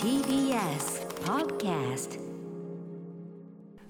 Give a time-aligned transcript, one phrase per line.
[0.00, 2.20] TBS Podcast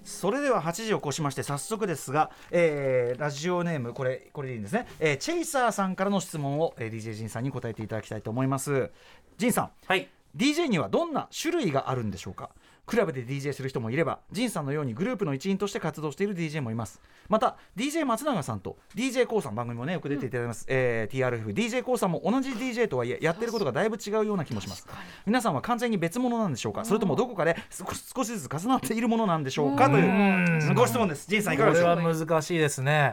[0.03, 8.91] それでは8時を越しまして早速ですが、えーラジオネームこれこれでいいんですね、えーチェイサーさんからの質問を、えー DJ ジンさんに答えていただきたいと思います。
[9.37, 9.71] ジンさん。
[9.87, 10.09] はい。
[10.35, 12.49] DJ にはどんな種類があるんでしょうか？
[12.87, 17.01] クラブで DJ する人もいればジンさんのようにグループの一員として活動している DJ もいます。
[17.29, 21.15] また DJ 松永さんと d j k o さん番組もねよく出ていただきます、えー
[21.55, 24.87] TRFDJ k o さんも同じ DJ とはいえやってることがだいぶ違うような気もします。
[25.25, 26.85] 皆さんは完全に別物なんでしょうか？
[26.85, 31.27] それともどこかで少し少しずつ重なっているものなんでしょうかというご質問です。
[31.29, 31.97] ジンさんいかがこれでしょう？
[32.07, 33.13] は難しいですね、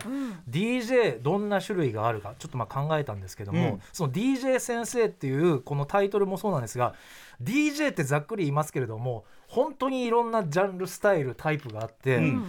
[0.49, 3.81] DJ どんな種類があるかちょっとまあ考えたんですけども、うん。
[3.93, 6.93] その DJ 先生っていうこのタイトルもそうなんですが
[7.41, 12.45] DJ ってざっくり言いますけれども本当にいろんなジャンルスタイルタイプがあって、うん。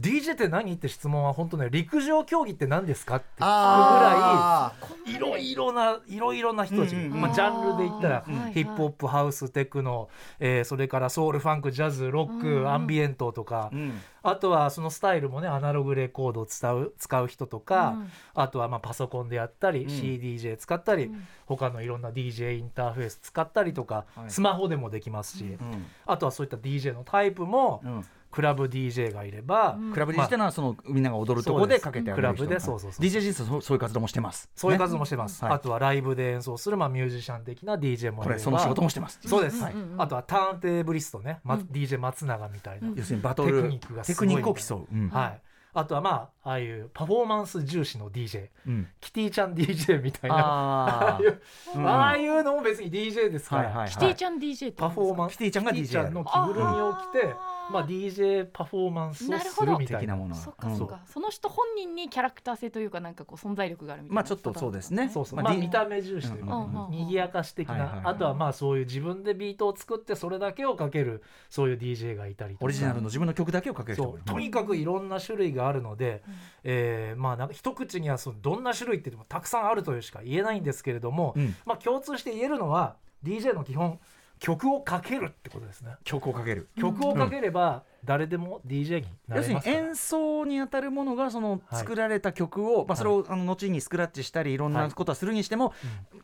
[0.00, 0.72] DJ って何？
[0.72, 3.16] って質問は本当ね陸上競技って何ですか？
[3.16, 4.72] って聞くぐらあ
[5.06, 10.08] いいろいろないろいろな人たち、うんうんまあ、ジャンルで言ったら、ヒップホップハウステクノ、
[10.40, 14.00] えーそれからソウルファンクジャズロック、うんアンビエントとか、ーうん。
[14.24, 18.10] あとはそのスタイルもねアナログレコードを使う使う人とか、うん。
[18.34, 19.88] あとはまあパソコンでやったり、ん。
[19.88, 21.26] CDJ 使ったり、うん。
[21.46, 24.30] 他のいろんな DJ インターフェース使ったりとか、はい。
[24.30, 25.86] スマホでもできますし、うん。
[26.06, 29.92] あとはそういった DJ のタイプも、うんクラブ DJ がいれば、うん。
[29.92, 34.50] クラブ DJ ってのはそのみんなが踊るところでかけてあげる人クラブでそうそうそう DJ ジンさんそうそういう活動もしてます。
[34.56, 38.22] そういうね活動もしてます、はいあとはライブで演奏する、まあ、ミュージシャン的な DJ もいれば。
[38.24, 39.20] これその仕事もしてます。
[39.26, 39.62] そうです、
[39.98, 41.60] あとはターンテーブリストね、まうん。
[41.62, 42.94] DJ 松永みたいな、うん。
[42.96, 45.08] 要するにバトルテクニックがすごいテクニックを競う、うん。
[45.10, 45.40] はい、
[45.74, 48.88] あとはまあああいうパフォーマンス重視の DJ うん。
[49.00, 50.36] キティちゃん DJ みたいな。
[50.36, 51.40] あああいう
[51.76, 51.88] うん。
[51.88, 55.32] ああいうのも別に DJ ですから、はいはいキティちゃん DJ ってパフォーマンス。
[55.32, 57.34] キティちゃんが DJ の着ぐるみを着て
[57.70, 60.00] まあ、DJ パフォーマンスをするみたいな。
[60.00, 60.76] 的なものそっかうん。
[60.76, 64.14] そっか、その人本人にキャラクター性というかなんかこう存在力があるみたいな。
[64.16, 65.10] まあちょっとそうですね。
[65.12, 68.06] そうそう、見た目重視というか、うんうんうん賑やかし的な、はいはいはい。
[68.06, 72.64] あとはまあそういう自分でビートを作ってそれだけをかけるそういう DJ がいたりとか。
[72.64, 81.54] オリジナルの自分の曲だけをかけるとにかくいろんな種類があるので、うんえーまあなんか一口にはそのどんな種類って言ってもたくさんあるというしか言えないんですけれども、うん。
[81.64, 83.98] まあ共通して言えるのは DJ の基本
[84.42, 85.92] 曲をかけるってことですね。
[86.02, 86.68] 曲をかける。
[86.76, 89.78] 曲をかければ誰でも DJ にな要するにれますから。
[89.78, 91.78] 演奏にあたるものがそのはい。
[91.78, 95.72] 作られた曲を、まあ、それをあの後にスクラッチしたりいろんなことはするにしても、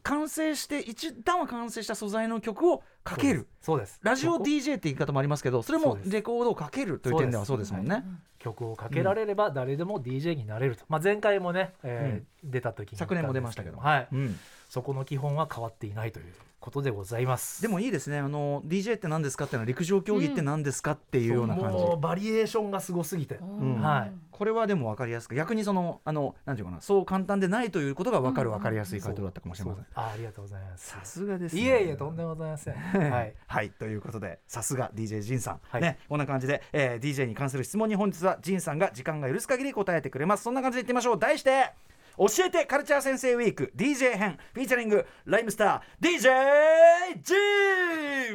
[0.02, 3.46] 完成して一旦は完成した素材の曲をかける。
[3.60, 4.00] そうです。
[4.02, 8.02] ラジオ DJ って言い方もありますけどそれもレコードをかけるという点ではそうですもんね。
[8.40, 14.38] 曲をかけられれば誰でも DJ になれると、まあ、前回もね、えー出た時に昨年も出ましたけどはい、うん。
[14.68, 17.62] そこの基本は変わっていないということでございます。
[17.62, 18.18] でもいいですね。
[18.18, 23.80] あの DJ って何ですかっていうのは陸上競技って何ですかっていうような感じ、もうバリエーションがすごすぎて、ん。
[23.80, 24.12] はい。
[24.30, 29.86] これはでも分かりやすく逆にそのあのなんていうかなそう簡単でないということが分かる分かりやすい回答だったかもしれません。
[29.94, 30.88] あありがとうございます。
[30.88, 31.62] さすがですね。
[31.62, 32.74] いえいえとんでもございません。
[32.74, 33.34] はい。
[33.46, 33.70] はい。
[33.70, 35.82] ということでさすが DJ ジンさん、はい。
[35.82, 40.42] ねこんな感じで、えー DJ に関する質問に本日はジンさんが時間が許す限り答えてくれます。
[40.42, 41.18] そんな感じでいってみましょう。
[41.18, 41.72] 題して
[42.18, 47.34] 教えてカルチャー先生ウィーク DJ 編フィーチャリングライムスター DJ ジ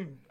[0.01, 0.23] ン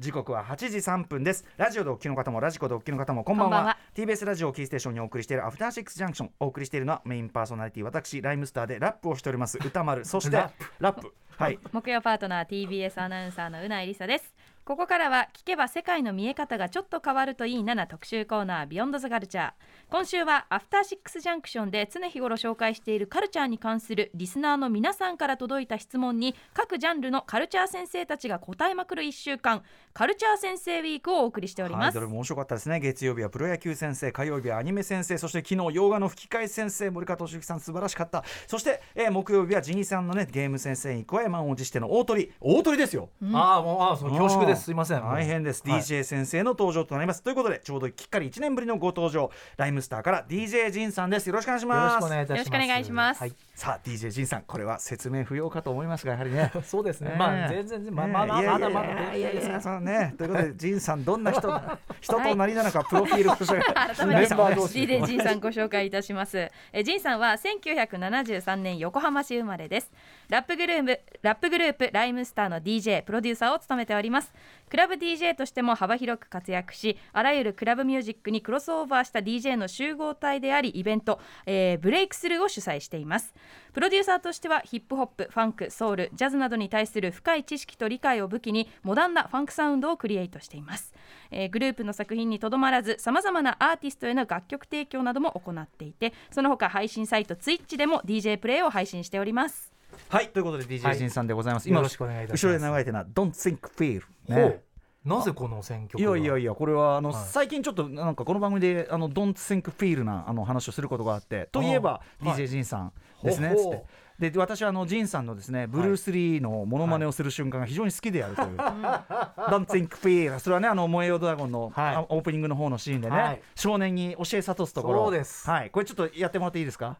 [0.00, 1.46] 時刻は8時3分です。
[1.56, 3.56] ラジオでお聞きの方もラジコでお聞きの方もこんばんは。
[3.56, 3.78] こんばんは。
[3.94, 9.56] TBS ラジオをキーステーションにお送りしているアフターシックスジャンクションお送りしているのはメインパーソナリティ私ライムスターでラップをしております。
[9.56, 11.14] 歌丸そしてラップ。
[11.36, 11.58] はい。
[11.72, 19.52] 木曜パートナー TBS アナウンサーのうないりさですここからは聞けば世界の見え方がちょっと変わるといいなな特集コーナービヨンドザカルチャー
[19.90, 29.62] 今週はアフターシックスジャンクションで常日頃紹介しているカルチャーに関するリスナーの皆さんから届いた質問に各ジャンルのカルチャー先生たちが答えまくる1週間。
[29.94, 32.80] カルチャー先生ウィークをお送りしておりはい、ます、どれも面白かったですね。
[32.80, 38.24] 月曜日はプロ野球先生火曜日はアニメ先生そして昨日洋画の吹き替え先生森川俊之さん素晴らしかった。
[38.48, 43.08] そして、えー木曜日はジニーさんのねゲーム先生に加え満を持しての大鳥大鳥ですよ。
[43.34, 44.64] ああもうああその恐縮です。
[44.64, 45.00] すいません。
[45.00, 45.80] 大変です、はい。
[45.80, 47.22] DJ 先生の登場となります。
[47.22, 49.30] ということでちょうどきっかり1年ぶりのご登場。
[49.56, 51.28] ライムスターから DJ ジンさんです。
[51.28, 51.94] よろしくお願いしよます。
[51.94, 52.48] ろしくお願いいたします。
[52.48, 53.20] よろしくお願いします。
[53.20, 53.32] はい。
[53.54, 56.50] さあ DJ ジンさんこれは説明不要かと思いますがやはりね。
[56.64, 57.18] そうですね、ええ。
[57.18, 60.14] まあ全然まあまあまあねまだまだいやいやいやいやそうね。
[60.18, 61.60] ということでジンさんどんな人
[62.00, 66.50] 人となりなのかプロフィールを紹介改めてメンバー同士 DJ ジンさんご紹介いたします。
[66.72, 69.92] えジンさんは1973年横浜市生まれです
[70.28, 74.32] ラップグループラップグループライムスターの DJ プロデューサーを務めております。
[74.68, 83.34] クラブ DJ としても幅広く活躍しあらゆるクラブミュージックにクロスオーバーした DJ の集合体でありイベント、えーブレイクスルーを主催しています。
[83.72, 90.94] プロデューサーとしてはヒップホップファンクソウルジャズなどに対する深い知識と理解を武器にモダンなファンクサウンドをクリエイトしています、
[91.30, 99.73] えーグループの作品にとどまらずさまざまなアーティストへの楽曲提供なども行っていてその他配信サイト Twitch でも DJ プレイを配信しております。
[100.08, 100.98] はいということで DJ はい。
[100.98, 102.46] ジンさんでございます、よろしくお願いいたします。
[102.46, 104.60] 後ろで流れてるのは Don't Think Feel ほう。
[105.04, 107.24] なぜこの選曲いがやいやいやこれはあの、はい。
[107.28, 112.92] 最近ちょっとなんかこの番組であの Don't Think Feel なあの話をすることがあってといえば DJ ジンさん
[113.22, 113.74] ですね、ほうほう。
[113.74, 114.04] つって。
[114.30, 118.48] で私はあのジンさんのですねブルース・リーのモノマネをする瞬間が非常に好きであるという
[119.50, 123.42] 「Don't Think Feel」それはねあの「燃えよドラゴンの」オープニングの方のシーンでね、はい。
[123.56, 125.04] 少年に教え諭すところ。
[125.06, 125.50] そうです。
[125.50, 126.96] はい、これちょっとやってもらっていいですか？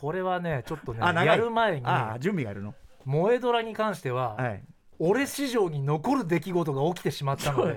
[0.00, 2.72] これはねちょっとねやる前にああ準備がいるの。
[3.04, 4.62] 萌えドラに関しては、はい。
[5.00, 7.76] 俺史上に残る出来事が起きてしまったので。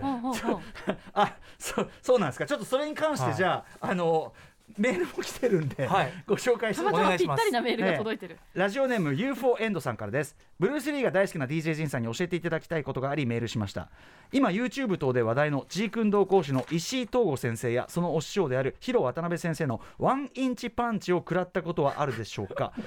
[1.13, 2.45] あそう そうなんですか。
[2.45, 3.35] ちょっとそれに関してはい。
[3.35, 4.33] じゃあ、あの
[4.77, 6.13] メールも来てるんで、はい。
[6.27, 7.43] ご紹介してたまたまぴっお願いします。
[7.43, 10.35] たりなメールが届いてる、ラジオネーム UFO エンドさんからです。
[10.59, 13.89] ブルース・リーが大好きな DJ ジンさんに教えていただきたいことがありメールしました。
[14.31, 22.73] 今 YouTube 等で話題のジークンドー講師の石井東吾先生やそのお師匠であるヒロ渡辺先生のワンインチパンチを食らったことはあるでしょうか？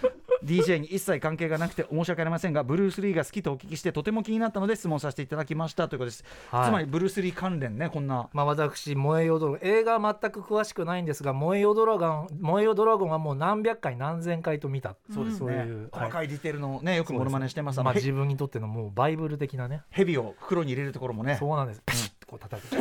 [0.45, 5.89] DJ に一切関係がなくて申し訳ありませんがブルース・リーが好きとお聞きしてとても気になったので質問させていただきました。
[5.89, 6.69] ということです、はい。
[6.69, 8.29] つまりブルース・リー関連ねこんな。
[8.33, 14.97] まあ私燃えよドラゴン映画は全く詳しくないんですが燃えよドラゴン燃えよドラゴンはもう何百回何千回と見た。
[15.13, 15.89] そうですね、そういう。
[15.93, 17.83] 細かいディテールのねよくモノマネしてます。
[17.83, 19.83] まあへ自分にとってのもうバイブル的なね。
[19.91, 21.37] ヘビを袋に入れるところもね。
[21.39, 21.83] そうなんです。
[21.85, 22.77] ピシッとこう叩く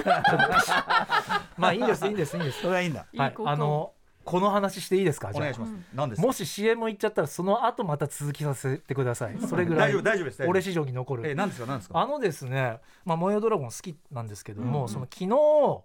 [1.58, 2.62] まあいいんですいいんですいいんです。
[2.62, 3.06] それはいいんだ。
[3.18, 3.36] はい。
[3.46, 3.94] あの
[4.24, 5.34] この話していいですか？
[5.34, 5.44] じゃあ。
[5.44, 6.28] お願いします、何ですか？
[6.28, 9.38] もし CM 行っちゃったらその後また続きさせてください。
[9.42, 9.90] それぐらい。
[9.90, 11.30] 大丈夫大丈夫です俺史上に残る。
[11.30, 11.68] え何ですか？
[11.68, 12.00] 何ですか？
[12.00, 14.88] あのですね「まあ、燃えよドラゴン」好きなんですけども、うん。
[14.90, 15.84] その昨日、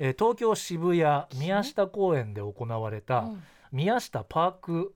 [0.00, 3.42] えー東京渋谷宮下公園で行われたうん。
[3.70, 4.94] 宮下パーク、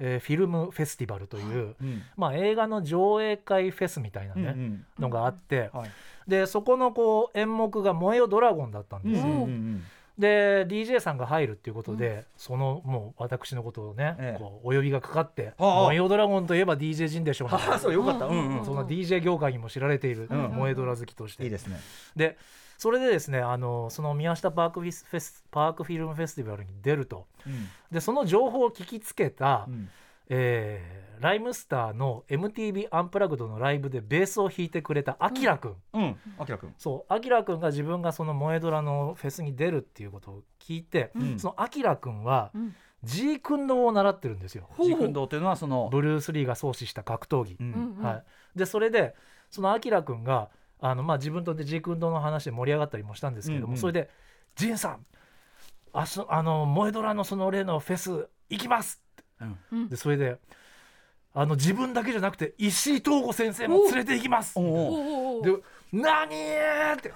[0.00, 2.02] えーフィルムフェスティバルという、うん。
[2.16, 5.90] まあ、映画の上映会フェスみたいなね、うんのがあって、はい。
[6.26, 9.26] でそこのこう演目が「燃えよドラゴン」だったんですよ。
[9.26, 9.82] うんうん
[10.18, 14.38] で DJ さんが入るっていうことで、そのもう私のことをね、ええ。
[14.40, 15.82] こうお呼びがかかって「ああ。
[15.84, 18.26] 燃えよドラゴン」といえば DJ 陣でしょうみたいなああそうよかった。
[18.26, 18.64] ううんんうん。
[18.64, 21.76] その DJ 業界にも知られているうん萌えドラ好きとして、いいですね。
[22.16, 22.36] で
[22.78, 27.26] それでですねあのその宮下パークフィスフェスパークフィルムフェスティバルに出ると。
[27.90, 29.90] でその情報を聞きつけた、うん。
[30.30, 36.16] えーライムスターの MTV アンプラグドのライブでベースを弾いてくれたアキラくん、うん。
[36.38, 37.12] あきらくんそう。
[37.12, 41.38] アキラくんが自分がその萌えドラのフェスに出るっていうことを聞いて、うん。
[41.40, 42.74] そのアキラくんはうん。
[43.04, 44.68] ジークンドーを習ってるんですよ。
[44.82, 47.70] ジークンドーというのはそのブルース・リーが創始した格闘技、ううん。
[47.70, 48.04] んうん。
[48.04, 48.22] は
[48.54, 49.14] い、でそれで
[49.50, 53.78] そのアキラくんがあの、まあ、自分とでジークンドーの話で盛り上がったりもしたんですけども、うんうん。
[53.78, 54.10] それで
[54.56, 55.06] 「ジンさん
[55.92, 59.02] あそあの萌えドラのその例のフェス行きます!」
[59.40, 59.58] うん。
[59.72, 59.88] うん。
[59.88, 60.38] でそれで
[61.34, 64.54] あの自分だけじゃなくて石井東吾先生も連れて行きます。
[64.54, 64.60] で
[65.92, 67.12] 何ーって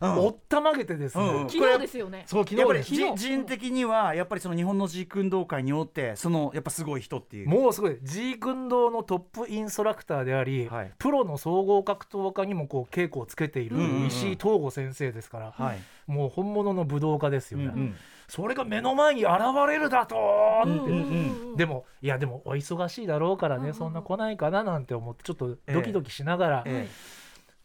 [0.00, 2.24] おったまげてですね、昨日ですよね。
[2.26, 2.98] そう昨やっぱり日。
[2.98, 7.48] ですじ人的にはやっぱりその日本のジークンドー界におってそのやっぱすごい人っていう。
[7.48, 7.98] もうすごい。
[8.02, 10.92] ジークンドーのトップインストラクターであり、はい。
[10.98, 13.76] プロの総合格闘家にもこう稽古をつけている
[14.06, 15.78] 石井東吾先生ですから、はい。
[16.06, 17.96] もう本物の武道家ですよね、うんうん。
[18.28, 19.32] それが目の前に現
[19.68, 20.16] れるだと
[20.64, 26.86] うんって、うんでもいやでもお忙しいだろうからね、うんうんそんな来ないかななんて思ってちょっとドキドキしながら、え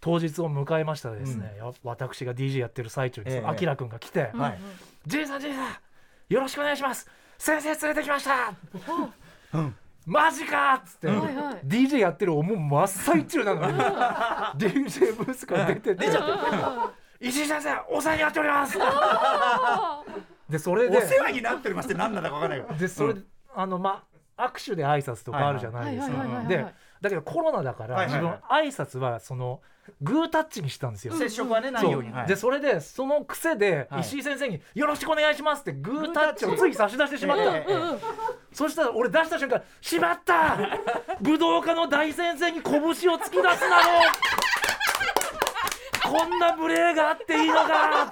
[0.01, 3.37] 当日を迎えましたらですね、や私が DJ やってる最中にええ。
[3.37, 4.59] そのアキラくんが来てえはい
[5.05, 5.67] 「ジェイさんジェイさん
[6.29, 7.07] よろしくお願いします。
[7.37, 8.53] 先生連れてきました!」
[10.05, 11.55] マジか!」っつって、はいはい。
[11.65, 13.77] DJ やってるもう真っ最中なのに
[14.57, 16.05] DJ ブースから出てて
[17.21, 18.77] 「石井先生お世話になっております!」
[20.49, 23.21] でそれでお世話になってますって何なんだか分からないけどでそれで、
[23.55, 24.03] あのま
[24.37, 26.17] あ握手で挨拶とかあるじゃないですか。
[26.17, 26.67] はいはいはいはいはい。
[26.67, 29.61] でだけどコロナだから自分挨拶はその
[30.01, 31.13] グータッチにしたんですよ。
[31.15, 32.11] 接触はねないように。
[32.11, 32.27] はい。
[32.27, 34.01] でそれでその癖ではい。
[34.01, 37.43] 石井先生に「よろしくお願いします」ってグータッチをつい差し出してしまった、
[38.53, 40.57] そしたら俺出した瞬間「しまった！
[41.21, 43.49] 武道家の大先生に拳を突き出すなど
[46.17, 48.09] こんな無礼があっていいのか!」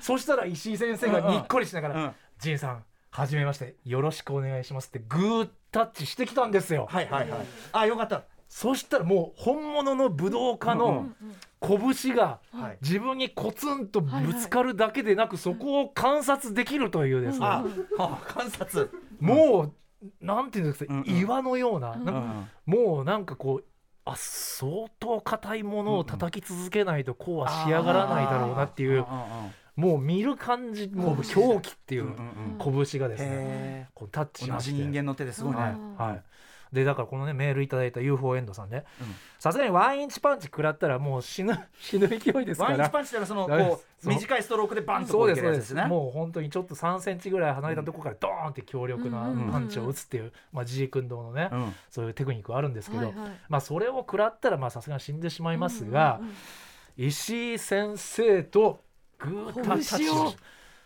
[0.00, 6.86] そしたら石井先生がにっこりしながらうん「仁さんはじめましてよろしくお願いします」ってグータッチしてきたんですよ。
[6.90, 7.40] はいはいはい。
[7.72, 8.24] あよかった。
[8.48, 11.06] そしたらもう本物の武道家うんの
[11.60, 12.78] 拳がはい。
[12.82, 17.64] 自分にコツンとぶつかるだけでなくそこを観察できるというですね、あ
[17.98, 18.90] あ観察。
[19.20, 19.72] も
[20.02, 21.18] うなんていうんですか、うんうん。
[21.18, 22.04] 岩のような,、うん。
[22.04, 22.22] なんか
[22.66, 23.64] もうなんかこう
[24.04, 29.04] あ相当硬いものを叩き続けないとこうは仕上がらないだろうなっていう
[29.80, 32.12] もう見る感じもう狂気っていう
[32.62, 34.72] 拳がですねへこうタッチしまして。
[34.72, 35.72] じ人間の手ですごいね、はい。
[36.10, 36.22] はい。
[36.72, 38.84] でだからこのねメールいただいた UFO エンドさんね。
[39.00, 39.14] うん。
[39.38, 42.70] さすがにワンインチパンチ食らったらもう死ぬ 死ぬ勢いですから。
[42.72, 46.02] ワンインチパンチってそのこう短いストロークでバンとこそうういですそうですすけるやつでね。
[46.02, 49.50] もう本当にちょっと3センチぐらい離れたところからドーンって強力なうん。
[49.50, 51.74] パンチを打つっていう、まあ、ジークンドーのね、うん。
[51.88, 53.30] そういうテクニックがあるんですけど、はいはい。
[53.48, 56.20] まあ、それを食らったらまあさすがに死んでしまいますが、
[56.96, 58.84] 石井先生と
[59.20, 60.32] グータッタッチ拳を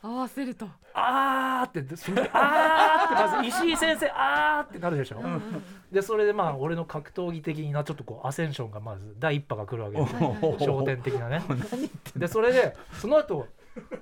[0.02, 0.68] 合わせると。
[0.92, 5.20] あーってそれであーってまず石井先生 あーってなるでしょ、
[5.90, 10.36] でそれでまあ俺の格闘技的なちょっとこうアセンションがまず第一波が来るわけですよ。
[10.58, 11.42] 焦点的なね。
[12.16, 13.46] でそれでその後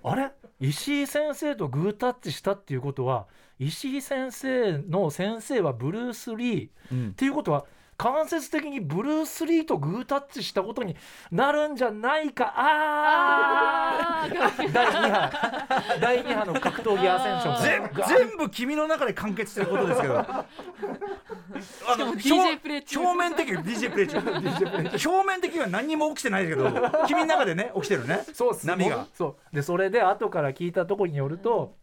[0.02, 0.30] あれ？
[0.60, 3.26] 石井先生とグータッチしたっていうことは
[3.58, 7.64] 石井先生の先生はブルース・リーっうんていうことは
[7.96, 10.96] 間接的にブルース・リーとグータッチしたことに
[11.30, 12.52] なるんじゃないか。
[12.56, 14.72] あー。
[14.72, 16.00] 第2波。
[16.00, 18.08] 第2波の格闘技アセンション。
[18.08, 20.18] 全部君の中で完結してることですけど。
[20.18, 20.46] あ
[21.96, 22.98] のも DJ プレイ中。
[23.00, 24.18] 表面的に DJ プレイ中。
[25.10, 26.70] 表面的には何にも起きてないけど
[27.06, 28.24] 君の中でね起きてるね。
[28.32, 29.06] そう波が。
[29.14, 29.54] そう。
[29.54, 31.76] でそれで後から聞いたところによると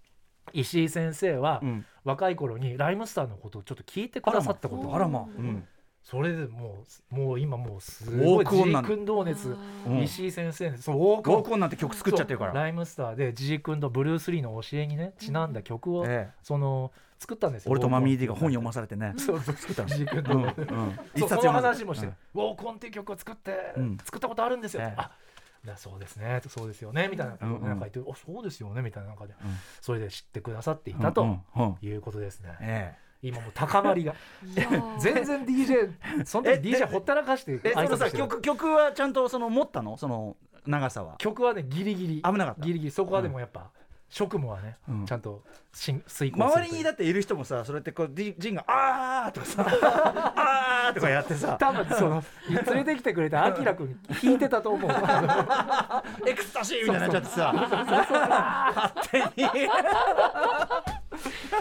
[0.52, 1.86] 石井先生はうん。
[2.06, 5.20] 若い頃にライムスターのことをちょっと聞いてくださったことがあらま。
[5.20, 5.68] あうん
[6.10, 10.02] それでもうもう今もうすごいジークンドー熱うん。
[10.02, 12.52] 石井先生そうウォークオンなんて曲作っちゃってるから。
[12.52, 16.34] そうライムスターでジークンドブルース・リーの教えにねちなんだ曲を、ええ。
[16.42, 19.14] その作ったんですよ俺とマミーディが本読ままされてね。
[19.18, 20.34] そうそう作ったのジークンド。
[20.34, 20.96] うんーうん。
[21.20, 23.98] そうその読まされ話もして、ウォークオンっていう曲を作って、うん。
[24.04, 24.94] 作ったことあるんですよ、ええ。
[24.98, 25.12] あ
[25.64, 26.42] だそうですね。
[26.48, 27.08] そうですよね。
[27.08, 27.36] みたいな。
[27.36, 28.82] なんか言って、あそうですよね。
[28.82, 29.50] みたいな中で、うん。
[29.80, 34.14] それで知ってくださっていうんたとうんうんいうことですね、え今もう高まりが。
[34.56, 38.24] 全全然 DJ そのえ時 DJ ほったらかしてええそのさ挨拶してる。
[38.24, 39.98] 曲曲はちゃんとその持ったの？
[39.98, 41.16] その長さは？
[41.18, 42.22] 曲はねギリギリ。
[42.22, 42.62] 危なかった？
[42.62, 42.92] ギリギリ。
[42.92, 43.72] そこはでもやっぱ、
[44.10, 45.06] 職務はね、うん。
[45.06, 49.66] ちゃんとしん遂行する周りにだっている人もさそれってこうジジンが「あー」とかさ
[50.36, 51.58] 「あー」とかやってさ。
[51.60, 54.90] 多分その連れてきてくれたあきらくん弾いてたと思う。
[56.28, 57.54] エクスタシーみたいになっちゃってさ。
[59.12, 59.70] 勝手に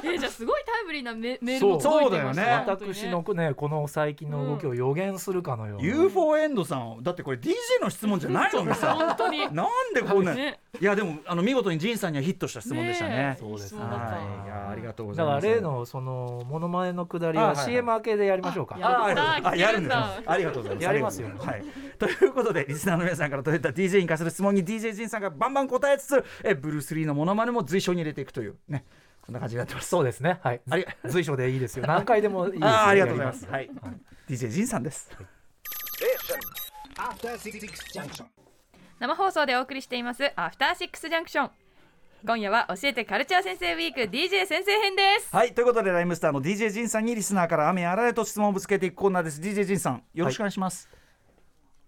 [0.05, 2.93] えじゃあすごいタイムリーなメメールそうも届いてましたそうだよね。
[2.95, 8.95] 私のねこの最近の動きを予言するかのような、UFO エンドさんだってこれ DJ の質問じゃないのにさ。
[8.95, 9.39] 本当に。
[9.53, 10.61] なんでこうねね。
[10.81, 13.11] いやでもあの見事にジンさんにはヒットした質問でしたね。
[13.11, 13.41] ねえ。
[13.41, 13.85] そうですねい。
[13.85, 13.87] い
[14.49, 20.85] やありがとうござだからいます例のそのモノマネのくだりは CM 明けでやりましょうか、あやったああやるんですありがとうございます。
[20.85, 21.65] やりますよはい。
[21.99, 28.85] ということでリスナーの皆さんから届いた DJ に関する質問に DJ ジンさんがバンバン答えつつえブルース・リーのモノマネも随所に入れていくというね。
[28.89, 29.89] こんな感じになってます。
[29.89, 30.39] そうですね。
[30.43, 30.61] はい。
[30.71, 31.87] あり随所でいいですよ。
[31.87, 32.87] 何回でもいいですよ。
[32.87, 33.45] ありがとうございます。
[33.45, 33.71] やはい、
[34.29, 35.11] DJ ジンさんです.
[38.99, 40.33] 生放送でお送りしています。
[40.35, 41.51] アフターシックスジャンクション
[42.27, 45.35] 今夜は教えてカルチャー先生ウィーク DJ 先生編です。
[45.35, 45.55] はい。
[45.55, 49.41] ということでライムスターの DJ ジンさんにリスナーから雨あられと質問をぶつけていくコーナーです。
[49.41, 50.89] DJ ジンさんよろしくお願いします、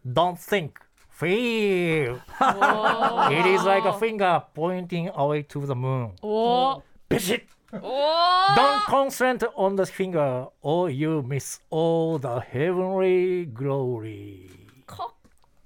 [0.06, 0.70] Don't think
[1.18, 2.20] feel.
[3.30, 6.12] It is like a finger pointing away to the moon.
[6.22, 14.48] おービシッ Don't concentrate on the finger or you miss all the heavenly glory.
[14.86, 15.12] か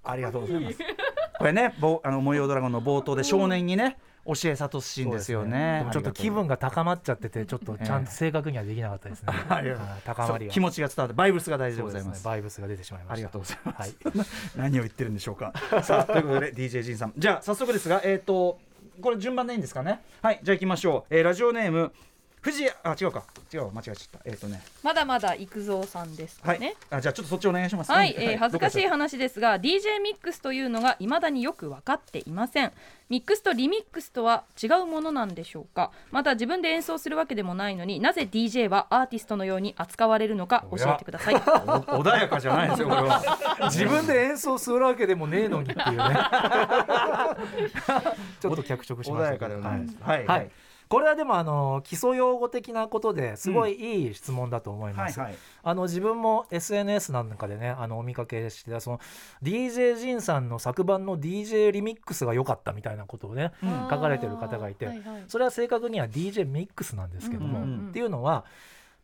[0.03, 0.79] ありがとうございます。
[1.39, 5.81] これねぼあの模様ドラゴンの冒頭で少年にね教え諭すシーンですよね。
[5.81, 10.01] でもちょっと気分が高まっちゃっててちょっとちゃんと正確にはできなかったですね、ありがとうはい。
[10.03, 12.25] 高まりが気持ちが伝わってバイブスが大事でございます。
[12.25, 13.13] バイブスが出てしまいました。
[13.13, 14.27] ありがとうございます、はい。
[14.57, 15.53] 何を言ってるんでしょうか。
[15.83, 17.13] さあということで DJ ジンさん。
[17.19, 18.59] じゃあ早速ですがえっ、と
[19.01, 20.01] これ順番でいいんですかね？
[20.23, 21.93] はいじゃあ行きましょう、えーラジオネーム
[22.45, 23.25] 藤谷あ違うか。
[23.53, 24.21] 違う間違えちゃった。
[24.27, 24.63] えっ、とね。
[24.83, 27.91] まだまだ育三さんですかはい、ねあじゃあちょっとそっちお願いします。
[27.91, 32.73] はい、えー恥ずかしい話ですが DJ ミックスというのが未だによく分かっていません。
[33.09, 35.91] ミックスとリミックスとは違うものなんでしょうか。
[36.11, 41.35] また自分で演奏するわけでもないのになぜ DJ はアーティストのように扱われるのか教えてください。
[41.37, 43.23] お穏やかじゃないですよこれは。
[43.73, 45.97] 自分で演奏するわけでもねえのにっていうね。
[48.39, 49.87] ちょっと脚色しま穏やかしたけどではない。
[49.87, 50.27] ですはい。
[50.27, 50.51] はい
[50.95, 55.39] これはでもあの基礎用語的なことですごいいい質問だと思います、はいはい。
[55.65, 59.01] あの自分も SNS なんかでねあのお見かけしてその
[59.43, 63.71] DJ ジンさんの昨晩の DJ リミックスが良かったみたいなことをね、うん。
[63.91, 65.25] 書かれてる方がいてはいはい。
[65.27, 67.89] それは正確には DJ ミックスなんですけども、うんうんうん。
[67.89, 68.45] っていうのは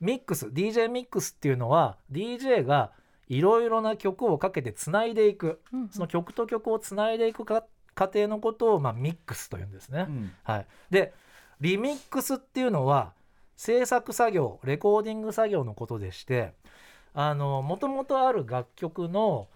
[0.00, 2.92] ミックス DJ ミックスっていうのは DJ が
[3.26, 7.64] いろいろな曲をかけてつないでいくうんその曲と曲をつないでいくか
[7.96, 10.06] 過程のことを、まあ、ミックスというんですね。
[10.08, 10.32] うん。
[10.44, 11.12] はい、で
[11.60, 13.12] リミックスっていうのは
[13.56, 16.54] 制作作業レコーディング作業のことでして
[17.12, 19.48] あのもともとある楽曲の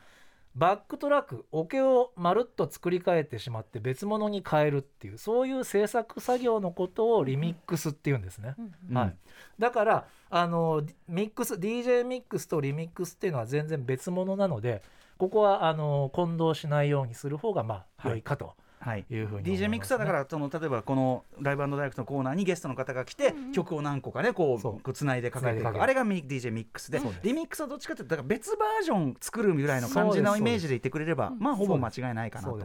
[0.55, 8.55] バックトラックオケをまるっと作り変えてしまって別物に変えるっていうそういう制作作業のことをリミックスっていうんですね。
[8.89, 9.17] うんはい、
[9.59, 14.83] だからあのミックス DJ ミックスとリミックスっていうのは全然別物なので
[15.17, 18.47] ここはあの混同しないようにする方がまあ良いかと。
[18.47, 18.55] は
[18.97, 19.05] い。
[19.11, 23.53] いうふうに DJ ミックスはだからその例えばこのライブダイレクトのコーナーにゲストの方が来て、うんうん。
[23.53, 24.73] 曲を何個かねこうそう。
[24.81, 32.59] こうつないでかけていあれがミ DJ ミックスでリミックスはどっちかというとだから別バージョン作るぐらいの感じのイメージで言ってくれればまあほぼ間違いないかなと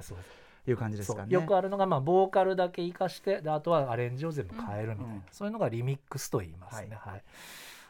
[0.67, 1.33] いう感じですかね。
[1.33, 5.23] よくあるのがまあボーカルだけ生かしてであとはアレンジを全部変えるみたいな、うん。
[5.31, 6.97] そういうのがリミックスと言いますね。
[6.99, 7.23] はい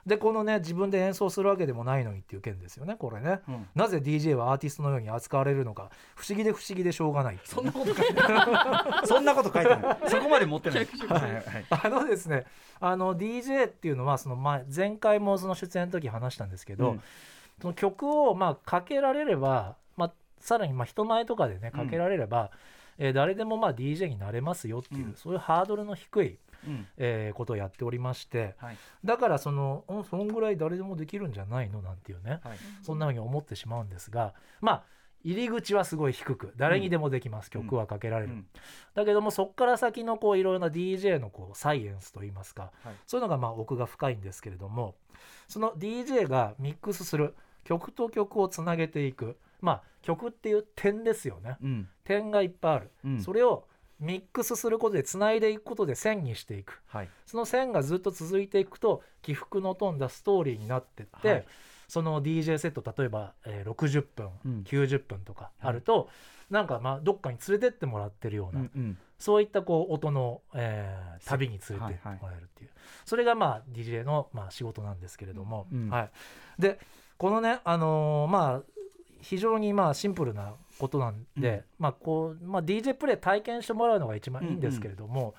[0.09, 3.39] でこのね自分で演奏するわけでもないのにっていう件ですよねこれね。
[3.47, 9.07] うんなぜ DJ はアーティストのように扱われるのか不思議で不思議でしょうがないそんなこと書いてない。
[9.07, 9.97] そんなこと書いてない。
[10.07, 10.85] そこまで持ってない。
[11.07, 12.45] はいあのですね
[12.81, 17.01] あの DJ っていうのはその前前回もその出演の時話したんですけど、うん
[17.61, 22.51] その曲をまあかけられれば、まあ、さらにまあ人前とかでねかけられれば、
[22.97, 26.37] えー誰でもまあ DJ になれますよっていう、うんそういうハードルの低い、
[26.67, 26.87] うん。
[26.97, 28.77] えーことをやっておりましてはい。
[29.03, 31.81] だからそのうんそんぐらい誰でもできるんじゃないの？
[31.81, 32.39] なんていうね。
[32.43, 32.57] はい。
[32.81, 34.83] そんなふうに思ってしまうんですがまあ
[35.23, 37.63] 入り口はすごい低く誰にでもできます、うん。
[37.63, 38.47] 曲はかけられる、うん。
[38.93, 42.93] だけどもそこから先のこういろいろな DJ のこうサイエンスといいますか、はい。
[43.05, 44.95] そういうのがまあ奥が深いんですけれども
[45.49, 47.35] その DJ がミックスする
[47.65, 51.57] 曲と曲をつなげていくまあ曲っていう点ですよね。
[51.61, 51.89] うん。
[52.05, 53.19] 点がいっぱいある、うん。
[53.21, 53.67] それを
[53.99, 56.81] ミックスすることでつないでいくことで線にしていく。
[56.87, 57.09] はい。
[57.25, 61.45] その線がずっと続いていくと起伏の飛んだストーリーになってって、はい。
[61.87, 64.63] その DJ セット例えば、えー60分、うん。
[64.65, 66.09] 90分とかあると、
[66.49, 68.97] なんかまあどっかに連れてってもらってるような、うんうん。
[69.17, 72.69] そういったこう音の、えー旅に連れてってもらえるっていう、
[73.05, 75.89] それがまあ DJ のまあ仕事なんですけれども、うん。
[75.89, 76.79] はい、で
[77.17, 78.61] このね、あのーまあ
[79.21, 81.63] 非常にまあシンプルなことなんで、うん。
[81.79, 85.35] まあこうまあ、DJ プレイ体験してもらうのが一番いいんですけれども、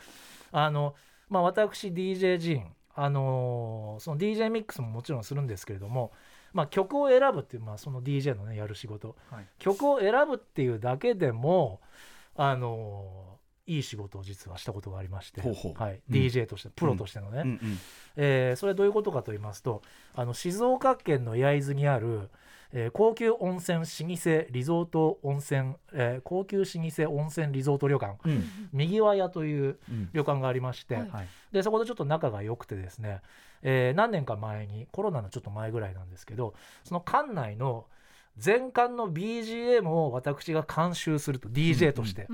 [0.52, 0.94] あの
[1.28, 6.12] まあ、私 DJ ジン、あのーその DJ ミックスももちろんするんですけれども、
[6.52, 9.16] まあ、曲を選ぶっていう、まあ、その DJ のねやる仕事。
[9.30, 9.46] はい。
[9.58, 11.80] 曲を選ぶっていうだけでも
[12.34, 15.80] あのいい仕事を実はしたことがありましてほうほう。
[15.80, 16.00] はい。
[16.08, 16.14] うん。
[16.14, 17.78] DJ として、プロとしてのね、うんうん。
[18.16, 19.82] えーそれはどういうことかと言いますと
[20.14, 22.28] あの静岡県の焼津にある、
[22.72, 28.16] えー高級温泉老舗リゾート温泉、えー高級老舗温泉リゾート旅館。
[28.24, 28.44] うん。
[28.72, 30.10] 右輪屋といううん。
[30.12, 31.08] 旅館がありまして、はい。
[31.10, 31.28] はい。
[31.52, 33.20] でそこでちょっと仲が良くてですね、
[33.62, 36.54] えー何年か前にコロナのちょっと前ぐらいなんですけど
[36.84, 37.86] その館内の
[38.36, 42.26] 全館の BGM を私が監修すると DJ として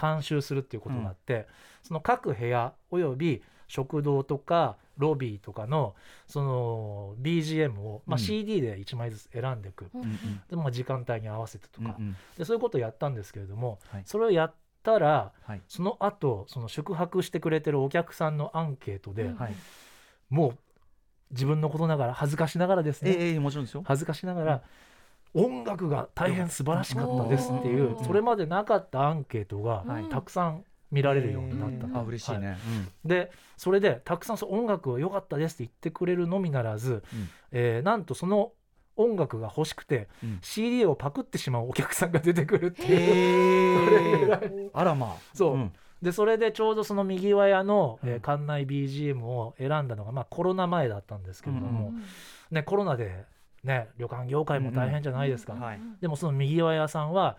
[0.00, 1.46] 監修するっていうことがあって、
[1.82, 5.94] その各部屋および食堂とかロビーとかの
[6.26, 8.18] その BGM を、まあ、うん。
[8.18, 12.16] CD で1枚ずつ選んでいく、うんでまあ時間帯に合わせてとか、うんうん。
[12.36, 14.02] でそういうことをやったんですけれども、はい。
[14.04, 15.62] それをやったらはい。
[15.68, 19.36] その後その宿泊してくれてるお客さんのアンケートで、うん。
[19.36, 19.56] はい。
[20.30, 20.58] もう
[21.30, 23.82] 自分のことながら恥ずかしながらですね、ええええもちろんですよ。
[23.86, 24.62] 恥ずかしながら、
[25.34, 30.08] 音楽が大変素晴らしかったですっていうそれまでなかったアンケートがはい。
[30.08, 31.86] たくさん見られるようになった。
[31.86, 31.96] うん。
[31.96, 32.56] あ嬉しいね。
[33.04, 37.28] でそれでたくさんそう音楽が良かったですって言ってくれるのみならず、うん。
[37.52, 38.52] えーなんとその
[38.96, 40.38] 音楽が欲しくてうん。
[40.42, 44.70] CD をパクってしまうお客さんが出てくるっていう。
[44.74, 45.16] あらまあ。
[45.34, 45.72] そう、ん。
[46.02, 48.20] でそれでちょうどその右輪屋の、えーうん。
[48.20, 51.92] 館内 BGM を選んだのが、まあ、コロナ前だったんですけれども、
[52.50, 53.24] ね、コロナで、
[53.62, 55.60] ね、旅館業界も大変じゃないですか、うん。
[55.60, 55.80] はい。
[56.00, 57.36] でもその右輪屋さんは、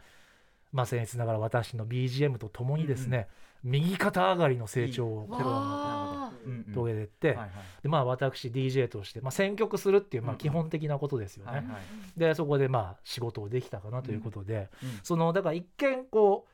[0.71, 3.27] まあ、僭越ながら私の BGM とともにですね、
[3.63, 6.31] 右肩上がりの成長を
[6.73, 7.49] 遂げてって、はいはい
[7.83, 11.51] でまあ、私 DJ として、まあ、選曲するっていう、まあ、うん基本的なことですよね。
[11.51, 11.73] はいは
[12.17, 12.19] い。
[12.19, 14.99] でそこでまあ仕事をできたかなということで、うん。
[15.03, 16.45] そのだから一見こ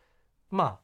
[0.51, 0.79] うまあ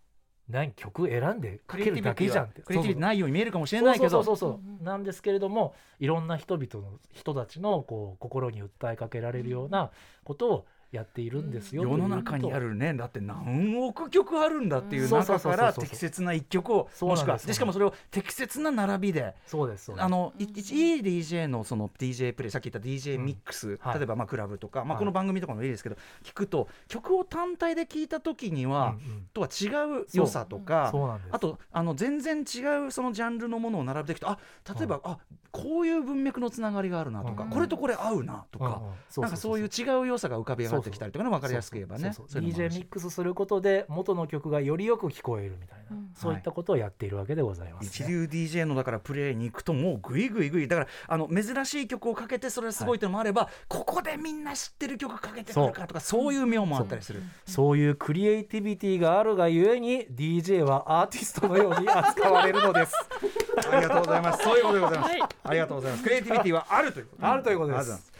[0.48, 2.62] 何曲選んでかけるだけじゃんって。
[2.62, 3.02] クリエイティビティそうそう。
[3.02, 4.10] ないように見えるかもしれないけど。
[4.10, 4.84] そうそうそうそううんうん。
[4.84, 9.90] なんですけれどもいろんな人々の人たちのこう心に訴えかけられるような
[10.24, 23.98] ことをやっているんですよ、世の中にあるねだって何億曲あるんだっていううん中から適切な一曲をそうなんですもしくはでしかもそれを適切な並びでそうですあのいうんいいい DJ のその DJ プレイさっき言った DJ うんミックス、はい。
[23.98, 25.00] 例えばまあクラブとか、まあ、はい。
[25.00, 28.96] この番組とかもいいですけど、聞くと曲を単体で聴いた時には、
[29.34, 29.68] とは違
[30.02, 31.08] う良さとか、そう。
[31.08, 31.30] なんです。
[31.32, 34.38] あとあの全然違うそのジャンルのものを並べていくとあ
[34.78, 35.18] 例えば、あ
[35.52, 37.50] こういう文脈のつながりがあるなとか、うん。
[37.50, 38.82] これとこれ合うなとか、
[39.18, 46.10] なんかそういう違う良さが浮かび上がっってきたりとかね分かりやすく言えばね DJ ミックスすることで元の曲がよりよく聞こえるみたいな、うん。
[46.16, 56.32] そういったことをやっているわけでございます、一流 DJ のだからプレイに行くともうグイグイグイだからあの珍しい曲をかけてそれはすごいっていうのもあれば、ここでみんな知ってる曲かけてくるからとかそう。
[56.32, 57.22] いう妙もあったりする。
[57.46, 57.78] そう。
[57.78, 62.94] いうクリエイティビティがあるがゆえに DJ はアーティストのように扱われるのです。
[63.70, 64.44] ありがとうございます。
[64.44, 65.12] そういうことでございます。
[65.12, 65.22] はい。
[65.44, 66.04] ありがとうございます。
[66.04, 67.28] クリエイティビティはあるということ。
[67.28, 68.11] あるということです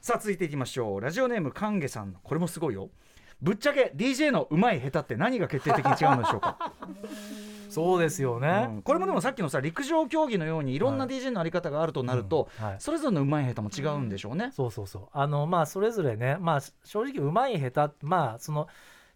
[0.00, 1.00] さあ続いていきましょう。
[1.00, 2.88] ラジオネームかんげさんのこれもすごいよ。
[3.42, 6.72] ぶっちゃけ DJ の上手い下手って何が決定的に違うのでしょうか？
[7.68, 8.82] そうですよね、うん。
[8.82, 11.14] これもでもさっきのさ陸上競技のようにいろんなはい。
[11.14, 12.64] DJ のあり方があるとなると、うん。
[12.64, 12.76] はい。
[12.78, 14.50] それぞれの上手い下手も違うんでしょうね。
[14.52, 15.02] そうそうそう。
[15.12, 16.36] あのまあそれぞれね。
[16.40, 18.68] まあ正直うまい下手まあその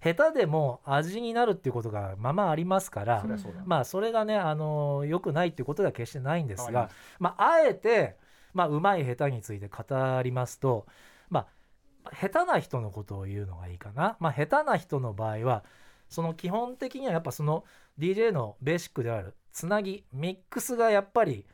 [0.02, 3.24] 下手でも味になるっていうことがまあまあありますから
[3.64, 6.90] まあそれがねあの良くないっていうことでは決してないんですが
[7.20, 8.16] まああえて
[8.54, 10.86] まあうまい下手について語りますと
[11.30, 11.46] ま
[12.04, 14.16] あ下手な人のことを言うのがいいかな。
[14.20, 15.64] まあ下手な人の場合は
[16.08, 17.64] その基本的にはやっぱその
[17.98, 21.46] DJ のベーシックであるつなぎミックスがやっぱり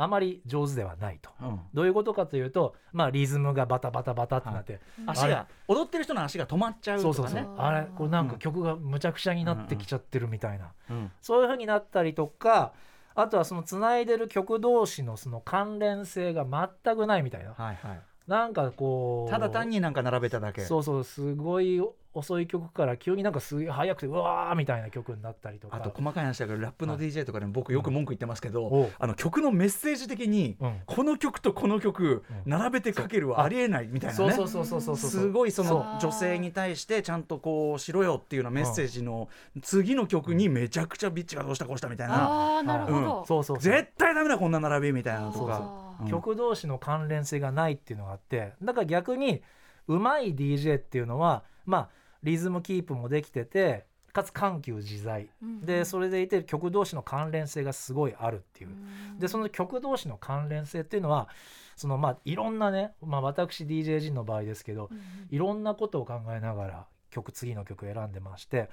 [0.00, 1.30] あまり上手ではないと。
[1.42, 1.60] うん。
[1.74, 7.56] どういうことかというと、まあ、リズムがバタバタバタってなって、足が踊ってる人の足が止まっちゃうそうそうそう、とかね。
[7.58, 11.10] あれこれなんかうん曲がむちゃくちゃになってきちゃってるみたいな、うん。
[11.20, 12.72] そういう風になったりとか
[13.20, 16.46] あとはそのつないでる曲同士のその関連性が
[16.84, 18.00] 全くないみたいなはいはい。
[18.28, 20.60] なんかこうただ単になんか並べただけ。
[20.60, 21.80] そうそうすごい
[22.18, 25.76] 遅い曲から急になんかすげえ速くてうわーみたいな曲になったりとか。
[25.76, 28.90] あと細かい話だけどラップの DJ とかでも僕よく文句言ってますけど、おう。
[28.98, 30.80] あの曲のメッセージ的に、うん。
[30.86, 32.50] この曲とこの曲うん。
[32.50, 34.32] 並べてかけるはありえないみたいなね。
[34.32, 35.22] そうそうそうそうそうそう。
[35.22, 39.28] すごいその女性に対してちゃんとこうしろよっていうようなメッセージの
[39.62, 42.14] 次の曲にめちゃくちゃビッチがどうしたこうしたみたいな。
[42.14, 45.82] ああなるほど、そう絶対ダメだこんな並びみたいなのとか。
[45.82, 49.42] うん曲同士の関連性がないっていうのがあってだから逆に
[49.88, 51.88] うまい DJ っていうのはまあ
[52.22, 55.28] リズムキープもできててかつ緩急自在。
[55.42, 58.70] うんでそれでいて曲同士の関連性がすごいあるっていう。
[58.70, 59.18] うん。
[59.18, 61.28] でその曲同士の関連性っていうのは
[61.76, 64.98] そのまあいろんなね、まあ、私 DJ 陣の場合ですけどうん
[65.30, 68.70] いろんなことを考えながら曲次の曲を選んでまして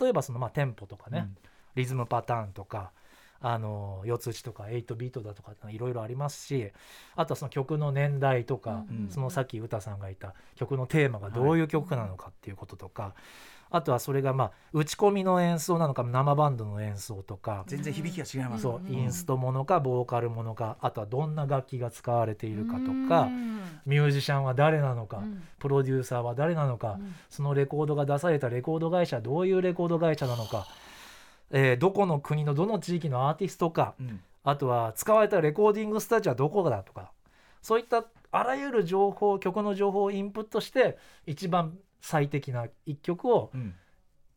[0.00, 1.28] 例えばそのまあテンポとかね、
[1.74, 2.92] リズムパターンとか
[3.42, 6.70] あの四つ打ちとか8ビートだとかいろいろありますし
[7.16, 9.08] あとはその曲の年代とか、うん。
[9.10, 11.62] そのさっき歌さんが言った曲のテーマがどうい。
[11.62, 13.14] う曲なのかっていうこととか、
[13.70, 18.62] あとはそれがまあ打ち込みの演奏なのか生バンドの演奏とか、全然響きが違います。
[18.62, 18.92] そううん。
[18.92, 23.62] インストものかボーカルものかあとはどんな楽器が使われているかとかうん。
[23.86, 25.42] ミュージシャンは誰なのか、うん。
[25.58, 27.14] プロデューサーは誰なのか、うん。
[27.30, 30.66] そのレコードが出されたレコード会社はどういうレコード会社なのか、
[31.52, 34.20] えーどこの国のどの地域のアーティストかうん。
[34.44, 37.12] あとは使われたレコーディングスタジオはどこだとか
[37.62, 43.74] そういったあらゆる情報曲の情報をインプットして一番最適な一曲をうん。